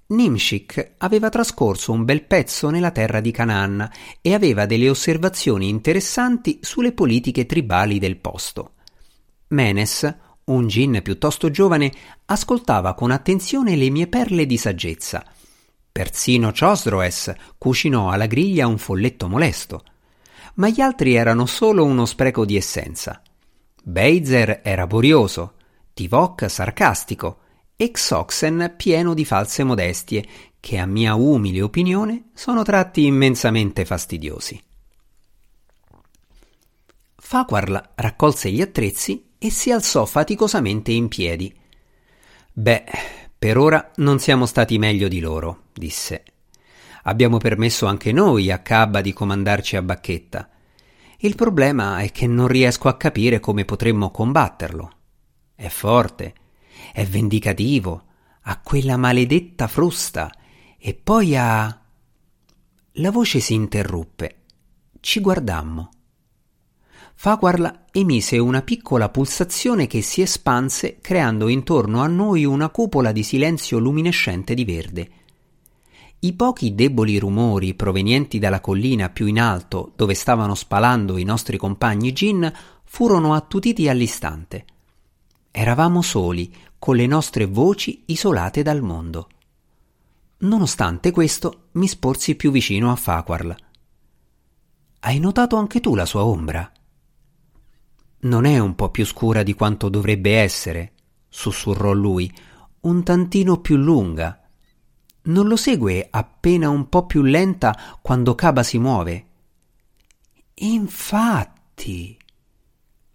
Nimshik 0.09 0.95
aveva 0.99 1.29
trascorso 1.29 1.93
un 1.93 2.05
bel 2.05 2.25
pezzo 2.25 2.69
nella 2.69 2.91
terra 2.91 3.21
di 3.21 3.31
Canaan 3.31 3.89
e 4.21 4.35
aveva 4.35 4.67
delle 4.67 4.91
osservazioni 4.91 5.69
interessanti 5.69 6.59
sulle 6.63 6.91
politiche 6.91 7.47
tribali 7.47 8.01
del 8.01 8.17
posto. 8.17 8.73
Menes, 9.51 10.17
un 10.47 10.67
gin 10.67 10.99
piuttosto 11.05 11.49
giovane, 11.49 11.93
ascoltava 12.25 12.95
con 12.95 13.13
attenzione 13.13 13.77
le 13.77 13.89
mie 13.89 14.09
perle 14.09 14.47
di 14.47 14.57
saggezza. 14.57 15.25
Persino 15.93 16.51
Chosroes 16.51 17.33
cucinò 17.57 18.11
alla 18.11 18.27
griglia 18.27 18.67
un 18.67 18.79
folletto 18.79 19.29
molesto 19.29 19.85
ma 20.55 20.69
gli 20.69 20.81
altri 20.81 21.15
erano 21.15 21.47
solo 21.47 21.85
uno 21.85 22.07
spreco 22.07 22.45
di 22.45 22.57
essenza. 22.57 23.23
Beizer 23.83 24.61
era 24.63 24.87
borioso, 24.87 25.55
Tivok 25.95 26.49
sarcastico 26.49 27.39
e 27.77 27.91
Xoxen 27.91 28.75
pieno 28.77 29.15
di 29.15 29.25
false 29.25 29.65
modestie 29.65 30.27
che 30.61 30.79
a 30.79 30.87
mia 30.87 31.15
umile 31.15 31.63
opinione 31.63 32.31
sono 32.35 32.63
tratti 32.63 33.07
immensamente 33.07 33.85
fastidiosi. 33.85 34.63
Farquhar 37.17 37.93
raccolse 37.95 38.51
gli 38.51 38.61
attrezzi 38.61 39.31
e 39.39 39.51
si 39.51 39.71
alzò 39.71 40.05
faticosamente 40.05 40.93
in 40.93 41.09
piedi. 41.09 41.55
Beh, 42.53 42.85
per 43.39 43.57
ora 43.57 43.91
non 43.97 44.19
siamo 44.19 44.45
stati 44.45 44.79
meglio 44.79 45.09
di 45.09 45.21
loro, 45.21 45.63
disse. 45.73 46.25
Abbiamo 47.05 47.39
permesso 47.39 47.87
anche 47.87 48.13
noi 48.13 48.51
a 48.51 48.59
Cabba 48.59 49.01
di 49.01 49.13
comandarci 49.13 49.77
a 49.77 49.83
bacchetta. 49.83 50.49
Il 51.19 51.35
problema 51.35 52.01
è 52.01 52.11
che 52.13 52.27
non 52.27 52.47
riesco 52.47 52.89
a 52.89 52.97
capire 52.97 53.41
come 53.41 53.65
potremmo 53.65 54.11
combatterlo. 54.11 54.93
È 55.55 55.69
forte, 55.69 56.35
è 56.93 57.05
vendicativo, 57.05 58.05
ha 58.43 58.61
quella 58.61 58.97
maledetta 58.97 59.67
frusta 59.67 60.33
e 60.79 60.95
poi 60.95 61.37
ha. 61.37 61.81
La 62.95 63.11
voce 63.11 63.41
si 63.41 63.55
interruppe. 63.55 64.37
Ci 65.01 65.21
guardammo. 65.21 65.91
Farquhar 67.15 67.85
emise 67.93 68.39
una 68.39 68.63
piccola 68.63 69.11
pulsazione 69.11 69.87
che 69.87 70.01
si 70.01 70.23
espanse 70.23 71.01
creando 71.01 71.49
intorno 71.49 72.01
a 72.01 72.07
noi 72.07 72.47
una 72.47 72.71
cupola 72.71 73.13
di 73.13 73.23
silenzio 73.23 73.79
luminescente 73.79 74.55
di 74.55 74.65
verde. 74.65 75.11
I 76.23 76.35
pochi 76.35 76.75
deboli 76.75 77.19
rumori 77.19 77.73
provenienti 77.73 78.39
dalla 78.39 78.61
collina 78.61 79.09
più 79.09 79.25
in 79.25 79.41
alto 79.41 79.93
dove 79.97 80.13
stavano 80.13 80.55
spalando 80.55 81.17
i 81.17 81.25
nostri 81.25 81.57
compagni 81.57 82.13
gin 82.13 82.53
furono 82.85 83.33
attutiti 83.33 83.89
all'istante. 83.89 84.67
Eravamo 85.51 86.03
soli, 86.03 86.55
con 86.79 86.97
le 86.97 87.07
nostre 87.07 87.47
voci 87.47 88.03
isolate 88.07 88.63
dal 88.63 88.83
mondo. 88.83 89.29
Nonostante 90.41 91.11
questo, 91.11 91.69
mi 91.73 91.89
sporsi 91.89 92.35
più 92.35 92.51
vicino 92.51 92.91
a 92.91 92.97
Farquhar. 92.97 93.57
Hai 95.01 95.19
notato 95.19 95.57
anche 95.57 95.81
tu 95.81 95.95
la 95.95 96.05
sua 96.05 96.25
ombra? 96.25 96.71
Non 98.21 98.45
è 98.45 98.59
un 98.59 98.75
po' 98.75 98.91
più 98.91 99.07
scura 99.07 99.43
di 99.43 99.55
quanto 99.55 99.89
dovrebbe 99.89 100.37
essere, 100.37 100.93
sussurrò 101.31 101.93
lui, 101.93 102.31
un 102.81 103.03
tantino 103.03 103.59
più 103.61 103.77
lunga 103.77 104.40
non 105.23 105.47
lo 105.47 105.57
segue 105.57 106.07
appena 106.11 106.71
un 106.71 106.89
po' 106.89 107.07
più 107.07 107.23
lenta 107.23 107.99
quando 108.01 108.35
Caba 108.35 108.63
si 108.63 108.79
muove. 108.79 109.25
Infatti. 110.55 112.17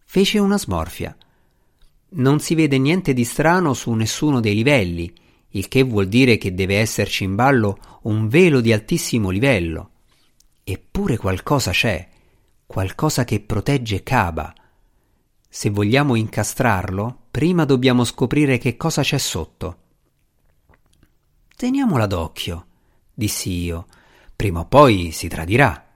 Fece 0.03 0.39
una 0.39 0.57
smorfia. 0.57 1.15
Non 2.17 2.39
si 2.39 2.55
vede 2.55 2.77
niente 2.77 3.13
di 3.13 3.23
strano 3.23 3.73
su 3.73 3.91
nessuno 3.93 4.39
dei 4.39 4.55
livelli, 4.55 5.11
il 5.49 5.67
che 5.67 5.83
vuol 5.83 6.07
dire 6.07 6.37
che 6.37 6.53
deve 6.53 6.77
esserci 6.77 7.23
in 7.23 7.35
ballo 7.35 7.99
un 8.03 8.27
velo 8.27 8.61
di 8.61 8.71
altissimo 8.71 9.29
livello. 9.29 9.89
Eppure 10.63 11.17
qualcosa 11.17 11.71
c'è, 11.71 12.07
qualcosa 12.65 13.23
che 13.25 13.41
protegge 13.41 14.03
Caba. 14.03 14.53
Se 15.49 15.69
vogliamo 15.69 16.15
incastrarlo, 16.15 17.25
prima 17.31 17.65
dobbiamo 17.65 18.03
scoprire 18.03 18.57
che 18.57 18.77
cosa 18.77 19.01
c'è 19.01 19.17
sotto. 19.17 19.77
Teniamola 21.57 22.05
d'occhio, 22.05 22.65
dissi 23.13 23.49
io. 23.49 23.87
Prima 24.35 24.59
o 24.59 24.65
poi 24.65 25.11
si 25.11 25.29
tradirà. 25.29 25.87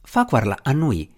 Faquarla 0.00 0.60
annuì, 0.62 1.12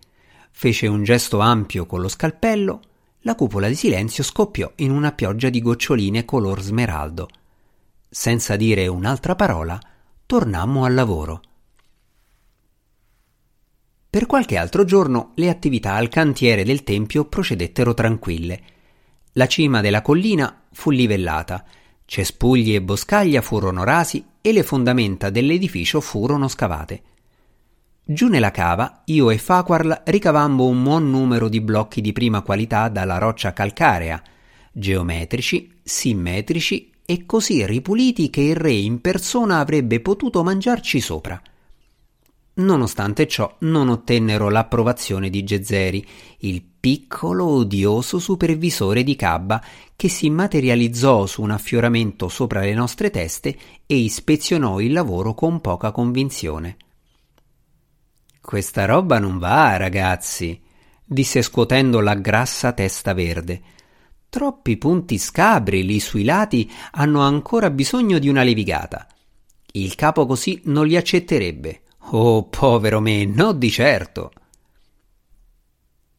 fece 0.51 0.87
un 0.87 1.05
gesto 1.05 1.41
ampio 1.41 1.85
con 1.85 2.01
lo 2.01 2.09
scalpello, 2.09 2.81
la 3.21 3.35
cupola 3.35 3.69
di 3.69 3.75
silenzio 3.75 4.25
scoppiò 4.25 4.73
in 4.77 4.91
una 4.91 5.13
pioggia 5.13 5.51
di 5.51 5.61
goccioline 5.61 6.25
color 6.25 6.63
smeraldo. 6.63 7.29
Senza 8.09 8.57
dire 8.57 8.87
un'altra 8.87 9.35
parola, 9.37 9.79
tornammo 10.25 10.87
al 10.87 10.95
lavoro. 10.95 11.43
Per 14.09 14.25
qualche 14.25 14.57
altro 14.57 14.85
giorno 14.87 15.33
le 15.35 15.51
attività 15.51 15.93
al 15.93 16.09
cantiere 16.09 16.65
del 16.65 16.85
tempio 16.85 17.27
procedettero 17.27 17.93
tranquille. 17.93 18.63
La 19.33 19.47
cima 19.47 19.83
della 19.83 20.01
collina 20.01 20.63
fu 20.73 20.91
livellata, 20.91 21.63
cespugli 22.07 22.75
e 22.75 22.81
boscaglia 22.81 23.43
furono 23.43 23.85
rasi 23.85 24.25
e 24.41 24.53
le 24.53 24.63
fondamenta 24.63 25.29
dell'edificio 25.29 26.01
furono 26.01 26.49
scavate. 26.49 27.03
Giù 28.03 28.29
nella 28.29 28.53
cava, 28.53 29.03
io 29.07 29.31
e 29.31 29.37
Faquarl 29.37 30.03
ricavammo 30.05 30.65
un 30.65 30.81
buon 30.83 31.11
numero 31.11 31.49
di 31.49 31.61
blocchi 31.61 32.01
di 32.01 32.13
prima 32.13 32.41
qualità 32.43 32.89
dalla 32.89 33.19
roccia 33.19 33.53
calcarea, 33.53 34.23
geometrici, 34.71 35.79
simmetrici 35.83 36.93
e 37.05 37.27
così 37.27 37.67
ripuliti 37.67 38.31
che 38.31 38.43
il 38.43 38.57
re 38.57 38.73
in 38.73 39.01
persona 39.01 39.59
avrebbe 39.59 40.01
potuto 40.01 40.45
mangiarci 40.45 41.01
sopra. 41.01 41.41
Nonostante 42.59 43.29
ciò 43.29 43.55
non 43.61 43.91
ottennero 43.91 44.49
l'approvazione 44.49 45.29
di 45.29 45.45
Gezzeri, 45.45 46.07
il 46.39 46.63
piccolo 46.63 47.45
odioso 47.45 48.19
supervisore 48.19 49.03
di 49.03 49.15
Cabba 49.15 49.63
che 49.95 50.09
si 50.09 50.31
materializzò 50.31 51.27
su 51.27 51.43
un 51.43 51.51
affioramento 51.51 52.29
sopra 52.29 52.61
le 52.61 52.73
nostre 52.73 53.11
teste 53.11 53.59
e 53.85 53.97
ispezionò 53.97 54.81
il 54.81 54.93
lavoro 54.93 55.35
con 55.35 55.61
poca 55.61 55.91
convinzione. 55.91 56.77
Questa 58.41 58.87
roba 58.87 59.19
non 59.19 59.39
va, 59.39 59.77
ragazzi, 59.77 60.59
disse 61.05 61.43
scuotendo 61.43 62.01
la 62.01 62.15
grassa 62.15 62.73
testa 62.73 63.13
verde. 63.13 63.61
Troppi 64.31 64.79
punti 64.79 65.19
scabri 65.19 65.85
lì 65.85 66.01
sui 66.01 66.25
lati 66.25 66.71
hanno 66.93 67.21
ancora 67.21 67.69
bisogno 67.69 68.19
di 68.19 68.31
una 68.31 68.43
levigata. 68.43 69.07
Il 69.73 69.95
capo 69.95 70.25
così 70.25 70.63
non 70.65 70.87
li 70.87 70.97
accetterebbe. 70.97 71.83
Oh, 72.11 72.45
povero 72.45 73.01
me, 73.01 73.25
no 73.25 73.53
di 73.53 73.71
certo. 73.71 74.31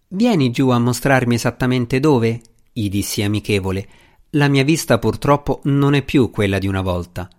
Vieni 0.09 0.51
giù 0.51 0.69
a 0.69 0.79
mostrarmi 0.79 1.35
esattamente 1.35 1.99
dove? 1.99 2.41
gli 2.73 2.89
dissi 2.89 3.21
amichevole. 3.21 3.87
La 4.31 4.49
mia 4.49 4.63
vista 4.63 4.99
purtroppo 4.99 5.61
non 5.63 5.93
è 5.93 6.03
più 6.03 6.29
quella 6.29 6.59
di 6.59 6.67
una 6.67 6.81
volta. 6.81 7.29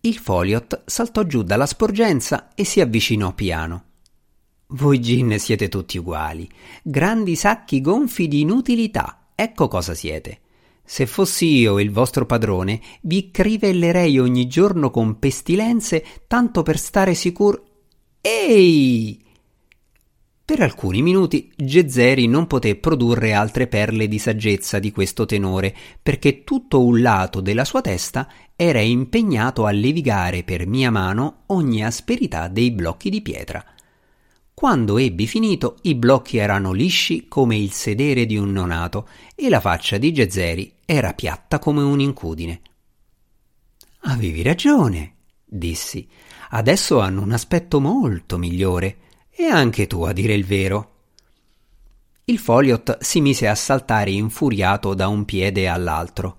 Il 0.00 0.16
Foliot 0.16 0.82
saltò 0.86 1.22
giù 1.22 1.42
dalla 1.42 1.66
sporgenza 1.66 2.52
e 2.54 2.64
si 2.64 2.80
avvicinò 2.80 3.32
piano. 3.32 3.84
Voi 4.68 5.00
gin 5.00 5.38
siete 5.38 5.68
tutti 5.68 5.98
uguali, 5.98 6.48
grandi 6.82 7.36
sacchi 7.36 7.80
gonfi 7.80 8.26
di 8.26 8.40
inutilità, 8.40 9.28
ecco 9.34 9.68
cosa 9.68 9.94
siete. 9.94 10.40
Se 10.88 11.04
fossi 11.06 11.46
io 11.46 11.80
il 11.80 11.90
vostro 11.90 12.26
padrone, 12.26 12.80
vi 13.02 13.32
crivellerei 13.32 14.20
ogni 14.20 14.46
giorno 14.46 14.90
con 14.90 15.18
pestilenze 15.18 16.04
tanto 16.28 16.62
per 16.62 16.78
stare 16.78 17.14
sicuro. 17.14 17.64
Ehi! 18.20 19.20
Per 20.44 20.60
alcuni 20.60 21.02
minuti 21.02 21.50
Gezzeri 21.56 22.28
non 22.28 22.46
poté 22.46 22.76
produrre 22.76 23.32
altre 23.32 23.66
perle 23.66 24.06
di 24.06 24.20
saggezza 24.20 24.78
di 24.78 24.92
questo 24.92 25.26
tenore, 25.26 25.74
perché 26.00 26.44
tutto 26.44 26.84
un 26.84 27.02
lato 27.02 27.40
della 27.40 27.64
sua 27.64 27.80
testa 27.80 28.28
era 28.54 28.80
impegnato 28.80 29.66
a 29.66 29.72
levigare 29.72 30.44
per 30.44 30.68
mia 30.68 30.92
mano 30.92 31.42
ogni 31.46 31.84
asperità 31.84 32.46
dei 32.46 32.70
blocchi 32.70 33.10
di 33.10 33.22
pietra. 33.22 33.75
Quando 34.58 34.96
ebbi 34.96 35.26
finito, 35.26 35.76
i 35.82 35.94
blocchi 35.94 36.38
erano 36.38 36.72
lisci 36.72 37.28
come 37.28 37.58
il 37.58 37.72
sedere 37.72 38.24
di 38.24 38.38
un 38.38 38.52
nonato 38.52 39.06
e 39.34 39.50
la 39.50 39.60
faccia 39.60 39.98
di 39.98 40.14
Gezzeri 40.14 40.76
era 40.86 41.12
piatta 41.12 41.58
come 41.58 41.82
un'incudine. 41.82 42.62
Avevi 44.04 44.40
ragione, 44.40 45.16
dissi. 45.44 46.08
Adesso 46.48 47.00
hanno 47.00 47.20
un 47.20 47.32
aspetto 47.32 47.80
molto 47.80 48.38
migliore. 48.38 48.96
E 49.28 49.44
anche 49.44 49.86
tu, 49.86 50.04
a 50.04 50.14
dire 50.14 50.32
il 50.32 50.46
vero. 50.46 50.92
Il 52.24 52.38
Foliot 52.38 52.96
si 53.02 53.20
mise 53.20 53.48
a 53.48 53.54
saltare 53.54 54.10
infuriato 54.10 54.94
da 54.94 55.06
un 55.08 55.26
piede 55.26 55.68
all'altro. 55.68 56.38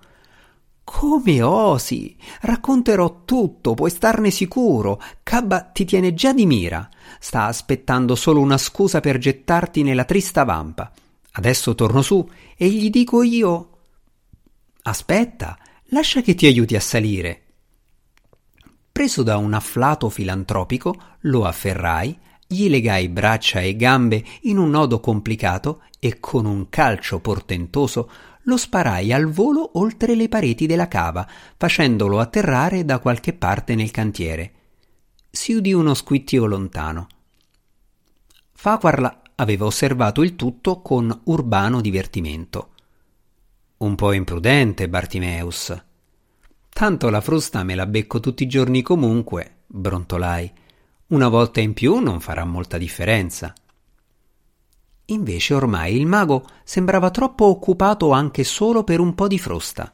Come 0.90 1.42
osi? 1.42 2.16
Racconterò 2.40 3.22
tutto, 3.26 3.74
puoi 3.74 3.90
starne 3.90 4.30
sicuro. 4.30 4.98
Cabba 5.22 5.60
ti 5.60 5.84
tiene 5.84 6.14
già 6.14 6.32
di 6.32 6.46
mira. 6.46 6.88
Sta 7.20 7.44
aspettando 7.44 8.14
solo 8.14 8.40
una 8.40 8.56
scusa 8.56 9.00
per 9.00 9.18
gettarti 9.18 9.82
nella 9.82 10.04
trista 10.04 10.44
vampa. 10.44 10.90
Adesso 11.32 11.74
torno 11.74 12.00
su 12.00 12.26
e 12.56 12.70
gli 12.70 12.88
dico 12.88 13.22
io. 13.22 13.68
Aspetta, 14.84 15.58
lascia 15.90 16.22
che 16.22 16.34
ti 16.34 16.46
aiuti 16.46 16.74
a 16.74 16.80
salire. 16.80 17.42
Preso 18.90 19.22
da 19.22 19.36
un 19.36 19.52
afflato 19.52 20.08
filantropico, 20.08 20.96
lo 21.20 21.44
afferrai, 21.44 22.18
gli 22.46 22.70
legai 22.70 23.10
braccia 23.10 23.60
e 23.60 23.76
gambe 23.76 24.24
in 24.44 24.56
un 24.56 24.70
nodo 24.70 25.00
complicato 25.00 25.82
e 26.00 26.18
con 26.18 26.46
un 26.46 26.70
calcio 26.70 27.20
portentoso 27.20 28.10
lo 28.48 28.56
sparai 28.56 29.12
al 29.12 29.26
volo 29.26 29.78
oltre 29.78 30.14
le 30.14 30.28
pareti 30.28 30.66
della 30.66 30.88
cava, 30.88 31.28
facendolo 31.56 32.18
atterrare 32.18 32.84
da 32.86 32.98
qualche 32.98 33.34
parte 33.34 33.74
nel 33.74 33.90
cantiere. 33.90 34.52
Si 35.30 35.52
udì 35.52 35.74
uno 35.74 35.92
squittio 35.92 36.46
lontano. 36.46 37.06
Faquarla 38.52 39.22
aveva 39.36 39.66
osservato 39.66 40.22
il 40.22 40.34
tutto 40.34 40.80
con 40.80 41.20
urbano 41.24 41.82
divertimento. 41.82 42.70
Un 43.76 43.94
po' 43.94 44.12
imprudente, 44.12 44.88
Bartimeus. 44.88 45.84
Tanto 46.70 47.10
la 47.10 47.20
frusta 47.20 47.62
me 47.62 47.74
la 47.74 47.86
becco 47.86 48.18
tutti 48.18 48.44
i 48.44 48.48
giorni 48.48 48.80
comunque, 48.80 49.58
brontolai. 49.66 50.50
Una 51.08 51.28
volta 51.28 51.60
in 51.60 51.74
più 51.74 51.98
non 51.98 52.20
farà 52.20 52.46
molta 52.46 52.78
differenza. 52.78 53.52
Invece 55.10 55.54
ormai 55.54 55.96
il 55.96 56.06
mago 56.06 56.46
sembrava 56.64 57.10
troppo 57.10 57.46
occupato 57.46 58.10
anche 58.10 58.44
solo 58.44 58.84
per 58.84 59.00
un 59.00 59.14
po' 59.14 59.26
di 59.26 59.38
frosta. 59.38 59.92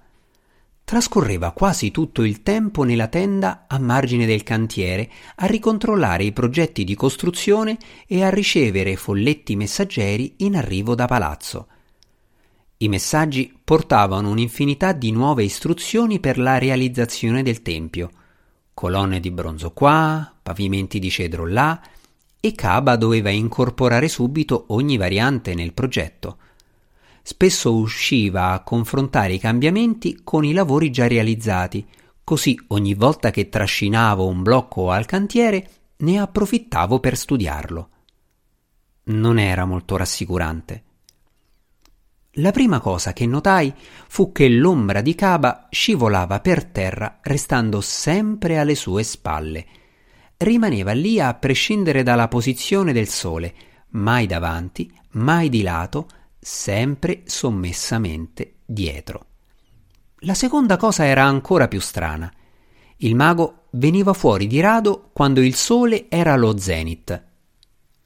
Trascorreva 0.82 1.52
quasi 1.52 1.90
tutto 1.90 2.24
il 2.24 2.42
tempo 2.42 2.82
nella 2.82 3.06
tenda 3.06 3.64
a 3.68 3.78
margine 3.78 4.26
del 4.26 4.42
cantiere 4.42 5.10
a 5.36 5.46
ricontrollare 5.46 6.24
i 6.24 6.32
progetti 6.32 6.82
di 6.82 6.94
costruzione 6.96 7.78
e 8.06 8.24
a 8.24 8.28
ricevere 8.28 8.96
folletti 8.96 9.56
messaggeri 9.56 10.34
in 10.38 10.56
arrivo 10.56 10.94
da 10.94 11.06
palazzo. 11.06 11.68
I 12.78 12.88
messaggi 12.88 13.56
portavano 13.62 14.28
un'infinità 14.30 14.92
di 14.92 15.12
nuove 15.12 15.44
istruzioni 15.44 16.18
per 16.18 16.38
la 16.38 16.58
realizzazione 16.58 17.44
del 17.44 17.62
tempio. 17.62 18.10
Colonne 18.74 19.20
di 19.20 19.30
bronzo 19.30 19.70
qua, 19.70 20.34
pavimenti 20.42 20.98
di 20.98 21.08
cedro 21.08 21.46
là, 21.46 21.80
e 22.46 22.52
Caba 22.52 22.96
doveva 22.96 23.30
incorporare 23.30 24.06
subito 24.06 24.66
ogni 24.68 24.98
variante 24.98 25.54
nel 25.54 25.72
progetto. 25.72 26.36
Spesso 27.22 27.74
usciva 27.74 28.50
a 28.50 28.62
confrontare 28.62 29.32
i 29.32 29.38
cambiamenti 29.38 30.20
con 30.22 30.44
i 30.44 30.52
lavori 30.52 30.90
già 30.90 31.08
realizzati, 31.08 31.88
così 32.22 32.62
ogni 32.66 32.92
volta 32.92 33.30
che 33.30 33.48
trascinavo 33.48 34.26
un 34.26 34.42
blocco 34.42 34.90
al 34.90 35.06
cantiere 35.06 35.70
ne 35.96 36.20
approfittavo 36.20 37.00
per 37.00 37.16
studiarlo. 37.16 37.88
Non 39.04 39.38
era 39.38 39.64
molto 39.64 39.96
rassicurante. 39.96 40.82
La 42.32 42.50
prima 42.50 42.78
cosa 42.78 43.14
che 43.14 43.24
notai 43.24 43.72
fu 44.06 44.32
che 44.32 44.50
l'ombra 44.50 45.00
di 45.00 45.14
Caba 45.14 45.68
scivolava 45.70 46.40
per 46.40 46.66
terra 46.66 47.20
restando 47.22 47.80
sempre 47.80 48.58
alle 48.58 48.74
sue 48.74 49.02
spalle 49.02 49.66
rimaneva 50.44 50.92
lì 50.92 51.18
a 51.18 51.34
prescindere 51.34 52.04
dalla 52.04 52.28
posizione 52.28 52.92
del 52.92 53.08
sole, 53.08 53.54
mai 53.90 54.26
davanti, 54.26 54.90
mai 55.12 55.48
di 55.48 55.62
lato, 55.62 56.06
sempre 56.38 57.22
sommessamente 57.24 58.58
dietro. 58.64 59.26
La 60.18 60.34
seconda 60.34 60.76
cosa 60.76 61.04
era 61.04 61.24
ancora 61.24 61.68
più 61.68 61.80
strana. 61.80 62.32
Il 62.98 63.14
mago 63.14 63.64
veniva 63.72 64.12
fuori 64.12 64.46
di 64.46 64.60
rado 64.60 65.10
quando 65.12 65.40
il 65.40 65.54
sole 65.54 66.06
era 66.08 66.32
allo 66.34 66.56
zenit. 66.56 67.24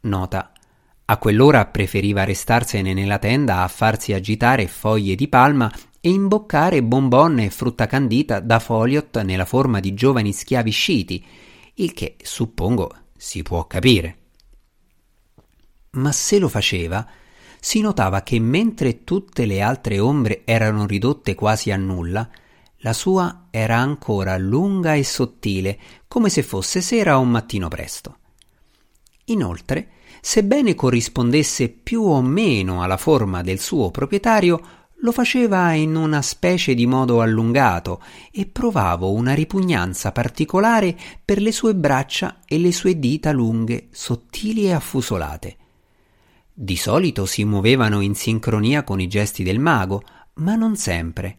Nota. 0.01 0.53
A 1.11 1.17
quell'ora 1.17 1.67
preferiva 1.67 2.25
restarsene 2.25 2.93
nella 2.93 3.19
tenda 3.19 3.63
a 3.63 3.69
farsi 3.69 4.13
agitare 4.13 4.67
foglie 4.67 5.15
di 5.15 5.29
palma 5.29 5.73
e 6.01 6.11
imboccare 6.11 6.83
bonbonne 6.83 7.47
e 7.47 7.51
frutta 7.51 7.87
candita 7.87 8.41
da 8.41 8.59
Foliot 8.59 9.23
nella 9.23 9.45
forma 9.45 9.81
di 9.81 9.95
giovani 9.95 10.33
schiavi 10.33 10.71
sciti, 10.71 11.25
il 11.81 11.93
che 11.93 12.17
suppongo 12.23 12.93
si 13.17 13.43
può 13.43 13.67
capire. 13.67 14.17
Ma 15.91 16.13
se 16.13 16.39
lo 16.39 16.49
faceva, 16.49 17.07
si 17.61 17.81
notava 17.81 18.23
che 18.23 18.39
mentre 18.39 19.05
tutte 19.05 19.47
le 19.47 19.61
altre 19.61 19.99
ombre 19.99 20.43
erano 20.45 20.87
ridotte 20.87 21.35
quasi 21.35 21.71
a 21.71 21.77
nulla, 21.77 22.29
La 22.83 22.93
sua 22.93 23.49
era 23.51 23.77
ancora 23.77 24.39
lunga 24.39 24.95
e 24.95 25.03
sottile, 25.03 25.79
come 26.07 26.29
se 26.29 26.45
fosse 26.45 26.81
sera 26.81 27.19
o 27.19 27.25
mattino 27.25 27.67
presto. 27.67 28.19
Inoltre, 29.27 29.89
sebbene 30.21 30.77
corrispondesse 30.77 31.71
più 31.71 32.03
o 32.03 32.23
meno 32.23 32.83
alla 32.83 32.97
forma 32.97 33.43
del 33.43 33.59
suo 33.59 33.91
proprietario, 33.91 34.78
lo 35.01 35.13
faceva 35.13 35.73
in 35.75 35.95
una 35.95 36.23
specie 36.23 36.75
di 36.75 36.87
modo 36.87 37.21
allungato 37.21 38.03
e 38.33 38.47
provavo 38.47 39.13
una 39.13 39.33
ripugnanza 39.33 40.11
particolare 40.11 40.97
per 41.25 41.41
le 41.41 41.53
sue 41.53 41.75
braccia 41.75 42.41
e 42.45 42.59
le 42.59 42.73
sue 42.73 42.99
dita 42.99 43.31
lunghe, 43.31 43.89
sottili 43.91 44.65
e 44.65 44.73
affusolate. 44.73 45.57
Di 46.53 46.77
solito 46.77 47.27
si 47.27 47.45
muovevano 47.45 48.01
in 48.01 48.17
sincronia 48.17 48.83
con 48.83 49.01
i 49.01 49.07
gesti 49.07 49.45
del 49.45 49.61
mago, 49.61 50.03
ma 50.35 50.57
non 50.57 50.77
sempre. 50.77 51.39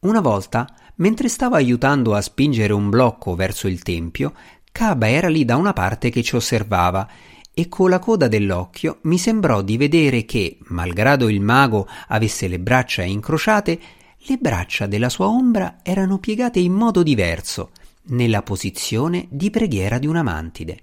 Una 0.00 0.20
volta, 0.20 0.66
mentre 0.96 1.28
stavo 1.28 1.54
aiutando 1.54 2.14
a 2.14 2.20
spingere 2.20 2.74
un 2.74 2.90
blocco 2.90 3.34
verso 3.34 3.68
il 3.68 3.82
tempio, 3.82 4.34
Caba 4.70 5.08
era 5.08 5.28
lì 5.28 5.44
da 5.44 5.56
una 5.56 5.72
parte 5.72 6.10
che 6.10 6.22
ci 6.22 6.36
osservava 6.36 7.08
e 7.54 7.68
con 7.68 7.90
la 7.90 7.98
coda 7.98 8.28
dell'occhio 8.28 8.98
mi 9.02 9.18
sembrò 9.18 9.62
di 9.62 9.76
vedere 9.76 10.24
che, 10.24 10.58
malgrado 10.68 11.28
il 11.28 11.40
mago 11.40 11.86
avesse 12.08 12.48
le 12.48 12.58
braccia 12.58 13.02
incrociate, 13.02 13.80
le 14.16 14.36
braccia 14.36 14.86
della 14.86 15.08
sua 15.08 15.26
ombra 15.26 15.78
erano 15.82 16.18
piegate 16.18 16.60
in 16.60 16.72
modo 16.72 17.02
diverso, 17.02 17.70
nella 18.04 18.42
posizione 18.42 19.26
di 19.30 19.50
preghiera 19.50 19.98
di 19.98 20.06
una 20.06 20.22
mantide. 20.22 20.78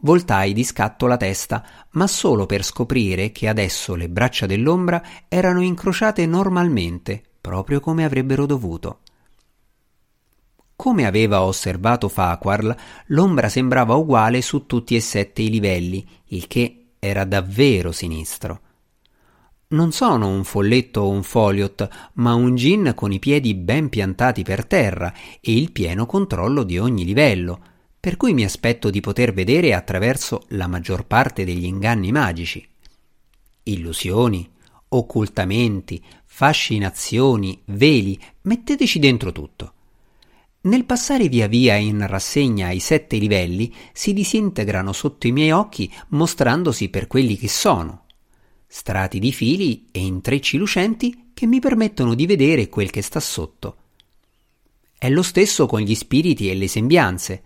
Voltai 0.00 0.52
di 0.52 0.62
scatto 0.62 1.06
la 1.06 1.16
testa, 1.16 1.64
ma 1.92 2.06
solo 2.06 2.46
per 2.46 2.62
scoprire 2.62 3.32
che 3.32 3.48
adesso 3.48 3.96
le 3.96 4.08
braccia 4.08 4.46
dell'ombra 4.46 5.02
erano 5.26 5.60
incrociate 5.60 6.24
normalmente, 6.24 7.20
proprio 7.40 7.80
come 7.80 8.04
avrebbero 8.04 8.46
dovuto. 8.46 9.00
Come 10.80 11.06
aveva 11.06 11.42
osservato 11.42 12.08
Farquhar, 12.08 12.76
l'ombra 13.06 13.48
sembrava 13.48 13.96
uguale 13.96 14.40
su 14.40 14.64
tutti 14.64 14.94
e 14.94 15.00
sette 15.00 15.42
i 15.42 15.50
livelli, 15.50 16.06
il 16.26 16.46
che 16.46 16.90
era 17.00 17.24
davvero 17.24 17.90
sinistro. 17.90 18.60
Non 19.70 19.90
sono 19.90 20.28
un 20.28 20.44
folletto 20.44 21.00
o 21.00 21.08
un 21.08 21.24
foliot, 21.24 22.10
ma 22.14 22.34
un 22.34 22.54
gin 22.54 22.92
con 22.94 23.10
i 23.10 23.18
piedi 23.18 23.56
ben 23.56 23.88
piantati 23.88 24.44
per 24.44 24.66
terra 24.66 25.12
e 25.40 25.52
il 25.52 25.72
pieno 25.72 26.06
controllo 26.06 26.62
di 26.62 26.78
ogni 26.78 27.04
livello, 27.04 27.60
per 27.98 28.16
cui 28.16 28.32
mi 28.32 28.44
aspetto 28.44 28.88
di 28.88 29.00
poter 29.00 29.34
vedere 29.34 29.74
attraverso 29.74 30.44
la 30.50 30.68
maggior 30.68 31.06
parte 31.06 31.44
degli 31.44 31.64
inganni 31.64 32.12
magici. 32.12 32.64
Illusioni, 33.64 34.48
occultamenti, 34.90 36.00
fascinazioni, 36.24 37.62
veli, 37.64 38.16
metteteci 38.42 39.00
dentro 39.00 39.32
tutto. 39.32 39.72
Nel 40.60 40.84
passare 40.84 41.28
via 41.28 41.46
via 41.46 41.76
in 41.76 42.04
rassegna 42.04 42.66
ai 42.66 42.80
sette 42.80 43.16
livelli 43.16 43.72
si 43.92 44.12
disintegrano 44.12 44.92
sotto 44.92 45.28
i 45.28 45.32
miei 45.32 45.52
occhi 45.52 45.90
mostrandosi 46.08 46.88
per 46.88 47.06
quelli 47.06 47.36
che 47.36 47.48
sono. 47.48 48.06
Strati 48.66 49.20
di 49.20 49.32
fili 49.32 49.86
e 49.92 50.00
intrecci 50.00 50.58
lucenti 50.58 51.30
che 51.32 51.46
mi 51.46 51.60
permettono 51.60 52.14
di 52.14 52.26
vedere 52.26 52.68
quel 52.68 52.90
che 52.90 53.02
sta 53.02 53.20
sotto. 53.20 53.76
È 54.98 55.08
lo 55.08 55.22
stesso 55.22 55.66
con 55.66 55.80
gli 55.80 55.94
spiriti 55.94 56.50
e 56.50 56.54
le 56.56 56.66
sembianze. 56.66 57.42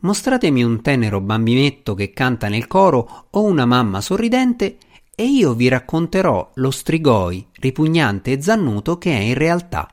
Mostratemi 0.00 0.62
un 0.62 0.82
tenero 0.82 1.22
bambinetto 1.22 1.94
che 1.94 2.12
canta 2.12 2.48
nel 2.48 2.66
coro 2.66 3.28
o 3.30 3.42
una 3.44 3.64
mamma 3.64 4.02
sorridente 4.02 4.76
e 5.14 5.24
io 5.24 5.54
vi 5.54 5.68
racconterò 5.68 6.50
lo 6.54 6.70
strigoi 6.70 7.46
ripugnante 7.60 8.32
e 8.32 8.42
zannuto 8.42 8.98
che 8.98 9.10
è 9.10 9.20
in 9.20 9.34
realtà. 9.34 9.90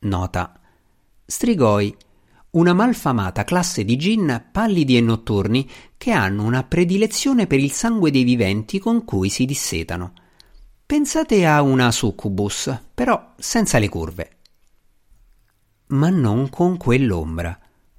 Nota 0.00 0.58
Strigoi, 1.26 1.96
una 2.50 2.74
malfamata 2.74 3.44
classe 3.44 3.82
di 3.84 3.96
gin 3.96 4.48
pallidi 4.52 4.96
e 4.96 5.00
notturni 5.00 5.68
che 5.96 6.10
hanno 6.10 6.44
una 6.44 6.62
predilezione 6.64 7.46
per 7.46 7.58
il 7.58 7.72
sangue 7.72 8.10
dei 8.10 8.24
viventi 8.24 8.78
con 8.78 9.04
cui 9.04 9.30
si 9.30 9.44
dissetano. 9.46 10.12
Pensate 10.84 11.46
a 11.46 11.62
una 11.62 11.90
succubus, 11.90 12.78
però 12.92 13.32
senza 13.38 13.78
le 13.78 13.88
curve. 13.88 14.30
Ma 15.88 16.10
non 16.10 16.50
con 16.50 16.76
quell'ombra. 16.76 17.58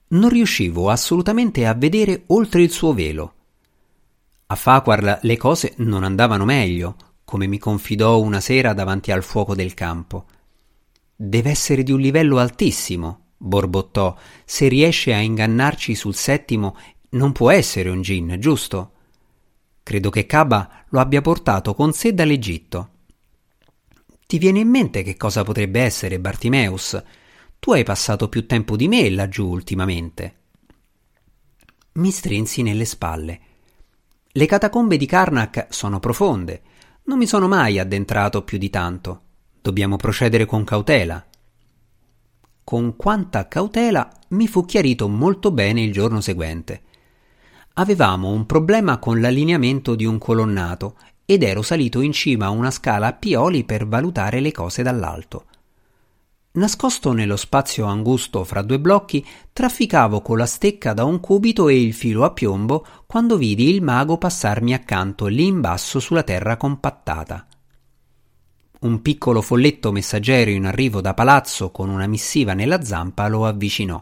Non 0.09 0.29
riuscivo 0.29 0.89
assolutamente 0.89 1.65
a 1.65 1.73
vedere 1.73 2.23
oltre 2.27 2.61
il 2.61 2.69
suo 2.69 2.93
velo. 2.93 3.33
A 4.45 4.55
Faquar 4.55 5.19
le 5.23 5.37
cose 5.37 5.73
non 5.77 6.03
andavano 6.03 6.45
meglio, 6.45 6.95
come 7.25 7.47
mi 7.47 7.57
confidò 7.57 8.21
una 8.21 8.39
sera 8.39 8.73
davanti 8.73 9.11
al 9.11 9.23
fuoco 9.23 9.55
del 9.55 9.73
campo. 9.73 10.27
Deve 11.15 11.49
essere 11.49 11.83
di 11.83 11.93
un 11.93 12.01
livello 12.01 12.39
altissimo, 12.39 13.27
borbottò. 13.37 14.17
Se 14.43 14.67
riesce 14.67 15.13
a 15.13 15.19
ingannarci 15.19 15.95
sul 15.95 16.13
settimo, 16.13 16.75
non 17.11 17.31
può 17.31 17.51
essere 17.51 17.89
un 17.89 18.01
gin, 18.01 18.35
giusto? 18.39 18.91
Credo 19.81 20.09
che 20.09 20.25
Caba 20.25 20.83
lo 20.89 20.99
abbia 20.99 21.21
portato 21.21 21.73
con 21.73 21.93
sé 21.93 22.13
dall'Egitto. 22.13 22.89
Ti 24.25 24.37
viene 24.37 24.59
in 24.59 24.67
mente 24.67 25.03
che 25.03 25.15
cosa 25.15 25.43
potrebbe 25.43 25.79
essere 25.81 26.19
Bartimeus? 26.19 27.01
Tu 27.59 27.71
hai 27.71 27.83
passato 27.83 28.27
più 28.27 28.45
tempo 28.45 28.75
di 28.75 28.87
me 28.87 29.09
laggiù 29.09 29.47
ultimamente. 29.47 30.35
Mi 31.93 32.11
strinsi 32.11 32.61
nelle 32.61 32.85
spalle. 32.85 33.39
Le 34.27 34.45
catacombe 34.47 34.97
di 34.97 35.05
Karnak 35.05 35.67
sono 35.69 35.99
profonde. 35.99 36.61
Non 37.03 37.17
mi 37.17 37.25
sono 37.25 37.47
mai 37.47 37.79
addentrato 37.79 38.43
più 38.43 38.57
di 38.57 38.69
tanto. 38.69 39.24
Dobbiamo 39.65 39.95
procedere 39.95 40.45
con 40.45 40.63
cautela. 40.63 41.25
Con 42.63 42.95
quanta 42.95 43.47
cautela 43.47 44.07
mi 44.27 44.47
fu 44.47 44.63
chiarito 44.63 45.07
molto 45.07 45.49
bene 45.49 45.81
il 45.81 45.91
giorno 45.91 46.21
seguente. 46.21 46.83
Avevamo 47.73 48.29
un 48.29 48.45
problema 48.45 48.99
con 48.99 49.19
l'allineamento 49.19 49.95
di 49.95 50.05
un 50.05 50.19
colonnato 50.19 50.97
ed 51.25 51.41
ero 51.41 51.63
salito 51.63 52.01
in 52.01 52.11
cima 52.11 52.45
a 52.45 52.51
una 52.51 52.69
scala 52.69 53.07
a 53.07 53.13
pioli 53.13 53.63
per 53.63 53.87
valutare 53.87 54.39
le 54.39 54.51
cose 54.51 54.83
dall'alto. 54.83 55.45
Nascosto 56.51 57.11
nello 57.11 57.35
spazio 57.35 57.87
angusto 57.87 58.43
fra 58.43 58.61
due 58.61 58.79
blocchi, 58.79 59.25
trafficavo 59.51 60.21
con 60.21 60.37
la 60.37 60.45
stecca 60.45 60.93
da 60.93 61.05
un 61.05 61.19
cubito 61.19 61.69
e 61.69 61.81
il 61.81 61.95
filo 61.95 62.23
a 62.23 62.29
piombo 62.29 62.85
quando 63.07 63.35
vidi 63.35 63.67
il 63.73 63.81
mago 63.81 64.19
passarmi 64.19 64.75
accanto 64.75 65.25
lì 65.25 65.47
in 65.47 65.59
basso 65.59 65.99
sulla 65.99 66.21
terra 66.21 66.55
compattata. 66.55 67.47
Un 68.85 69.01
piccolo 69.01 69.41
folletto 69.41 69.91
messaggero 69.91 70.51
in 70.51 70.65
arrivo 70.65 71.01
da 71.01 71.15
palazzo 71.15 71.71
con 71.71 71.89
una 71.89 72.05
missiva 72.05 72.53
nella 72.53 72.83
zampa 72.83 73.27
lo 73.27 73.47
avvicinò. 73.47 73.99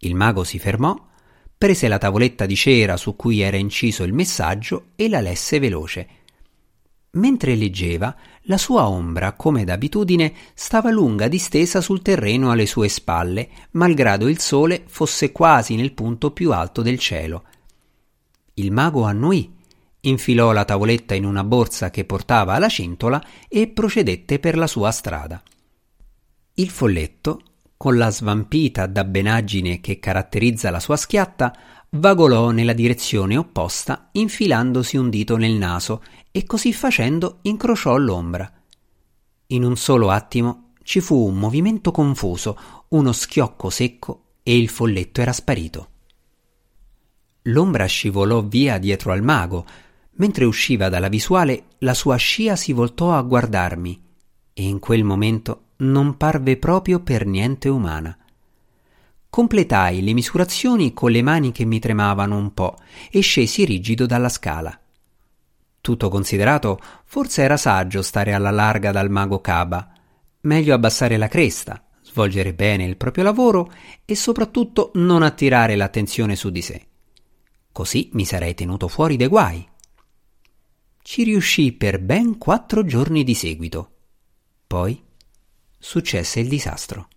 Il 0.00 0.14
mago 0.14 0.44
si 0.44 0.58
fermò, 0.58 0.94
prese 1.56 1.88
la 1.88 1.96
tavoletta 1.96 2.44
di 2.44 2.54
cera 2.54 2.98
su 2.98 3.16
cui 3.16 3.40
era 3.40 3.56
inciso 3.56 4.02
il 4.02 4.12
messaggio 4.12 4.88
e 4.94 5.08
la 5.08 5.22
lesse 5.22 5.58
veloce. 5.58 6.08
Mentre 7.12 7.54
leggeva, 7.54 8.14
la 8.42 8.58
sua 8.58 8.86
ombra, 8.90 9.32
come 9.32 9.64
d'abitudine, 9.64 10.34
stava 10.52 10.90
lunga 10.90 11.26
distesa 11.28 11.80
sul 11.80 12.02
terreno 12.02 12.50
alle 12.50 12.66
sue 12.66 12.88
spalle, 12.88 13.48
malgrado 13.70 14.28
il 14.28 14.38
sole 14.38 14.82
fosse 14.86 15.32
quasi 15.32 15.76
nel 15.76 15.92
punto 15.92 16.30
più 16.32 16.52
alto 16.52 16.82
del 16.82 16.98
cielo. 16.98 17.44
Il 18.52 18.70
mago 18.70 19.04
annuì 19.04 19.60
infilò 20.04 20.52
la 20.52 20.64
tavoletta 20.64 21.14
in 21.14 21.24
una 21.24 21.44
borsa 21.44 21.90
che 21.90 22.04
portava 22.04 22.54
alla 22.54 22.68
cintola 22.68 23.22
e 23.48 23.68
procedette 23.68 24.38
per 24.38 24.56
la 24.56 24.66
sua 24.66 24.90
strada. 24.90 25.42
Il 26.54 26.70
folletto, 26.70 27.40
con 27.76 27.96
la 27.96 28.10
svampita 28.10 28.86
dabbenaggine 28.86 29.80
che 29.80 29.98
caratterizza 29.98 30.70
la 30.70 30.80
sua 30.80 30.96
schiatta, 30.96 31.56
vagolò 31.90 32.50
nella 32.50 32.72
direzione 32.72 33.36
opposta, 33.36 34.08
infilandosi 34.12 34.96
un 34.96 35.10
dito 35.10 35.36
nel 35.36 35.52
naso 35.52 36.02
e 36.30 36.44
così 36.44 36.72
facendo 36.72 37.38
incrociò 37.42 37.96
l'ombra. 37.96 38.50
In 39.48 39.64
un 39.64 39.76
solo 39.76 40.10
attimo 40.10 40.72
ci 40.82 41.00
fu 41.00 41.26
un 41.26 41.36
movimento 41.36 41.90
confuso, 41.90 42.58
uno 42.88 43.12
schiocco 43.12 43.70
secco 43.70 44.24
e 44.42 44.56
il 44.56 44.68
folletto 44.68 45.20
era 45.20 45.32
sparito. 45.32 45.88
L'ombra 47.46 47.86
scivolò 47.86 48.42
via 48.42 48.78
dietro 48.78 49.12
al 49.12 49.22
mago, 49.22 49.66
Mentre 50.14 50.44
usciva 50.44 50.88
dalla 50.88 51.08
visuale, 51.08 51.64
la 51.78 51.94
sua 51.94 52.16
scia 52.16 52.56
si 52.56 52.72
voltò 52.72 53.12
a 53.12 53.22
guardarmi 53.22 54.02
e 54.52 54.62
in 54.62 54.78
quel 54.78 55.04
momento 55.04 55.68
non 55.78 56.16
parve 56.16 56.56
proprio 56.56 57.00
per 57.00 57.26
niente 57.26 57.68
umana. 57.68 58.16
Completai 59.28 60.02
le 60.02 60.12
misurazioni 60.12 60.92
con 60.92 61.10
le 61.10 61.22
mani 61.22 61.52
che 61.52 61.64
mi 61.64 61.78
tremavano 61.78 62.36
un 62.36 62.52
po' 62.52 62.76
e 63.10 63.20
scesi 63.20 63.64
rigido 63.64 64.04
dalla 64.04 64.28
scala. 64.28 64.78
Tutto 65.80 66.08
considerato, 66.10 66.78
forse 67.04 67.42
era 67.42 67.56
saggio 67.56 68.02
stare 68.02 68.34
alla 68.34 68.50
larga 68.50 68.92
dal 68.92 69.10
mago 69.10 69.40
Caba. 69.40 69.90
Meglio 70.42 70.74
abbassare 70.74 71.16
la 71.16 71.28
cresta, 71.28 71.82
svolgere 72.02 72.52
bene 72.52 72.84
il 72.84 72.96
proprio 72.96 73.24
lavoro 73.24 73.72
e 74.04 74.14
soprattutto 74.14 74.90
non 74.94 75.22
attirare 75.22 75.74
l'attenzione 75.76 76.36
su 76.36 76.50
di 76.50 76.62
sé. 76.62 76.86
Così 77.72 78.10
mi 78.12 78.26
sarei 78.26 78.54
tenuto 78.54 78.86
fuori 78.86 79.16
dai 79.16 79.28
guai. 79.28 79.70
Ci 81.02 81.24
riuscì 81.24 81.72
per 81.72 81.98
ben 81.98 82.38
quattro 82.38 82.84
giorni 82.84 83.24
di 83.24 83.34
seguito. 83.34 83.90
Poi 84.66 85.02
successe 85.76 86.38
il 86.40 86.48
disastro. 86.48 87.08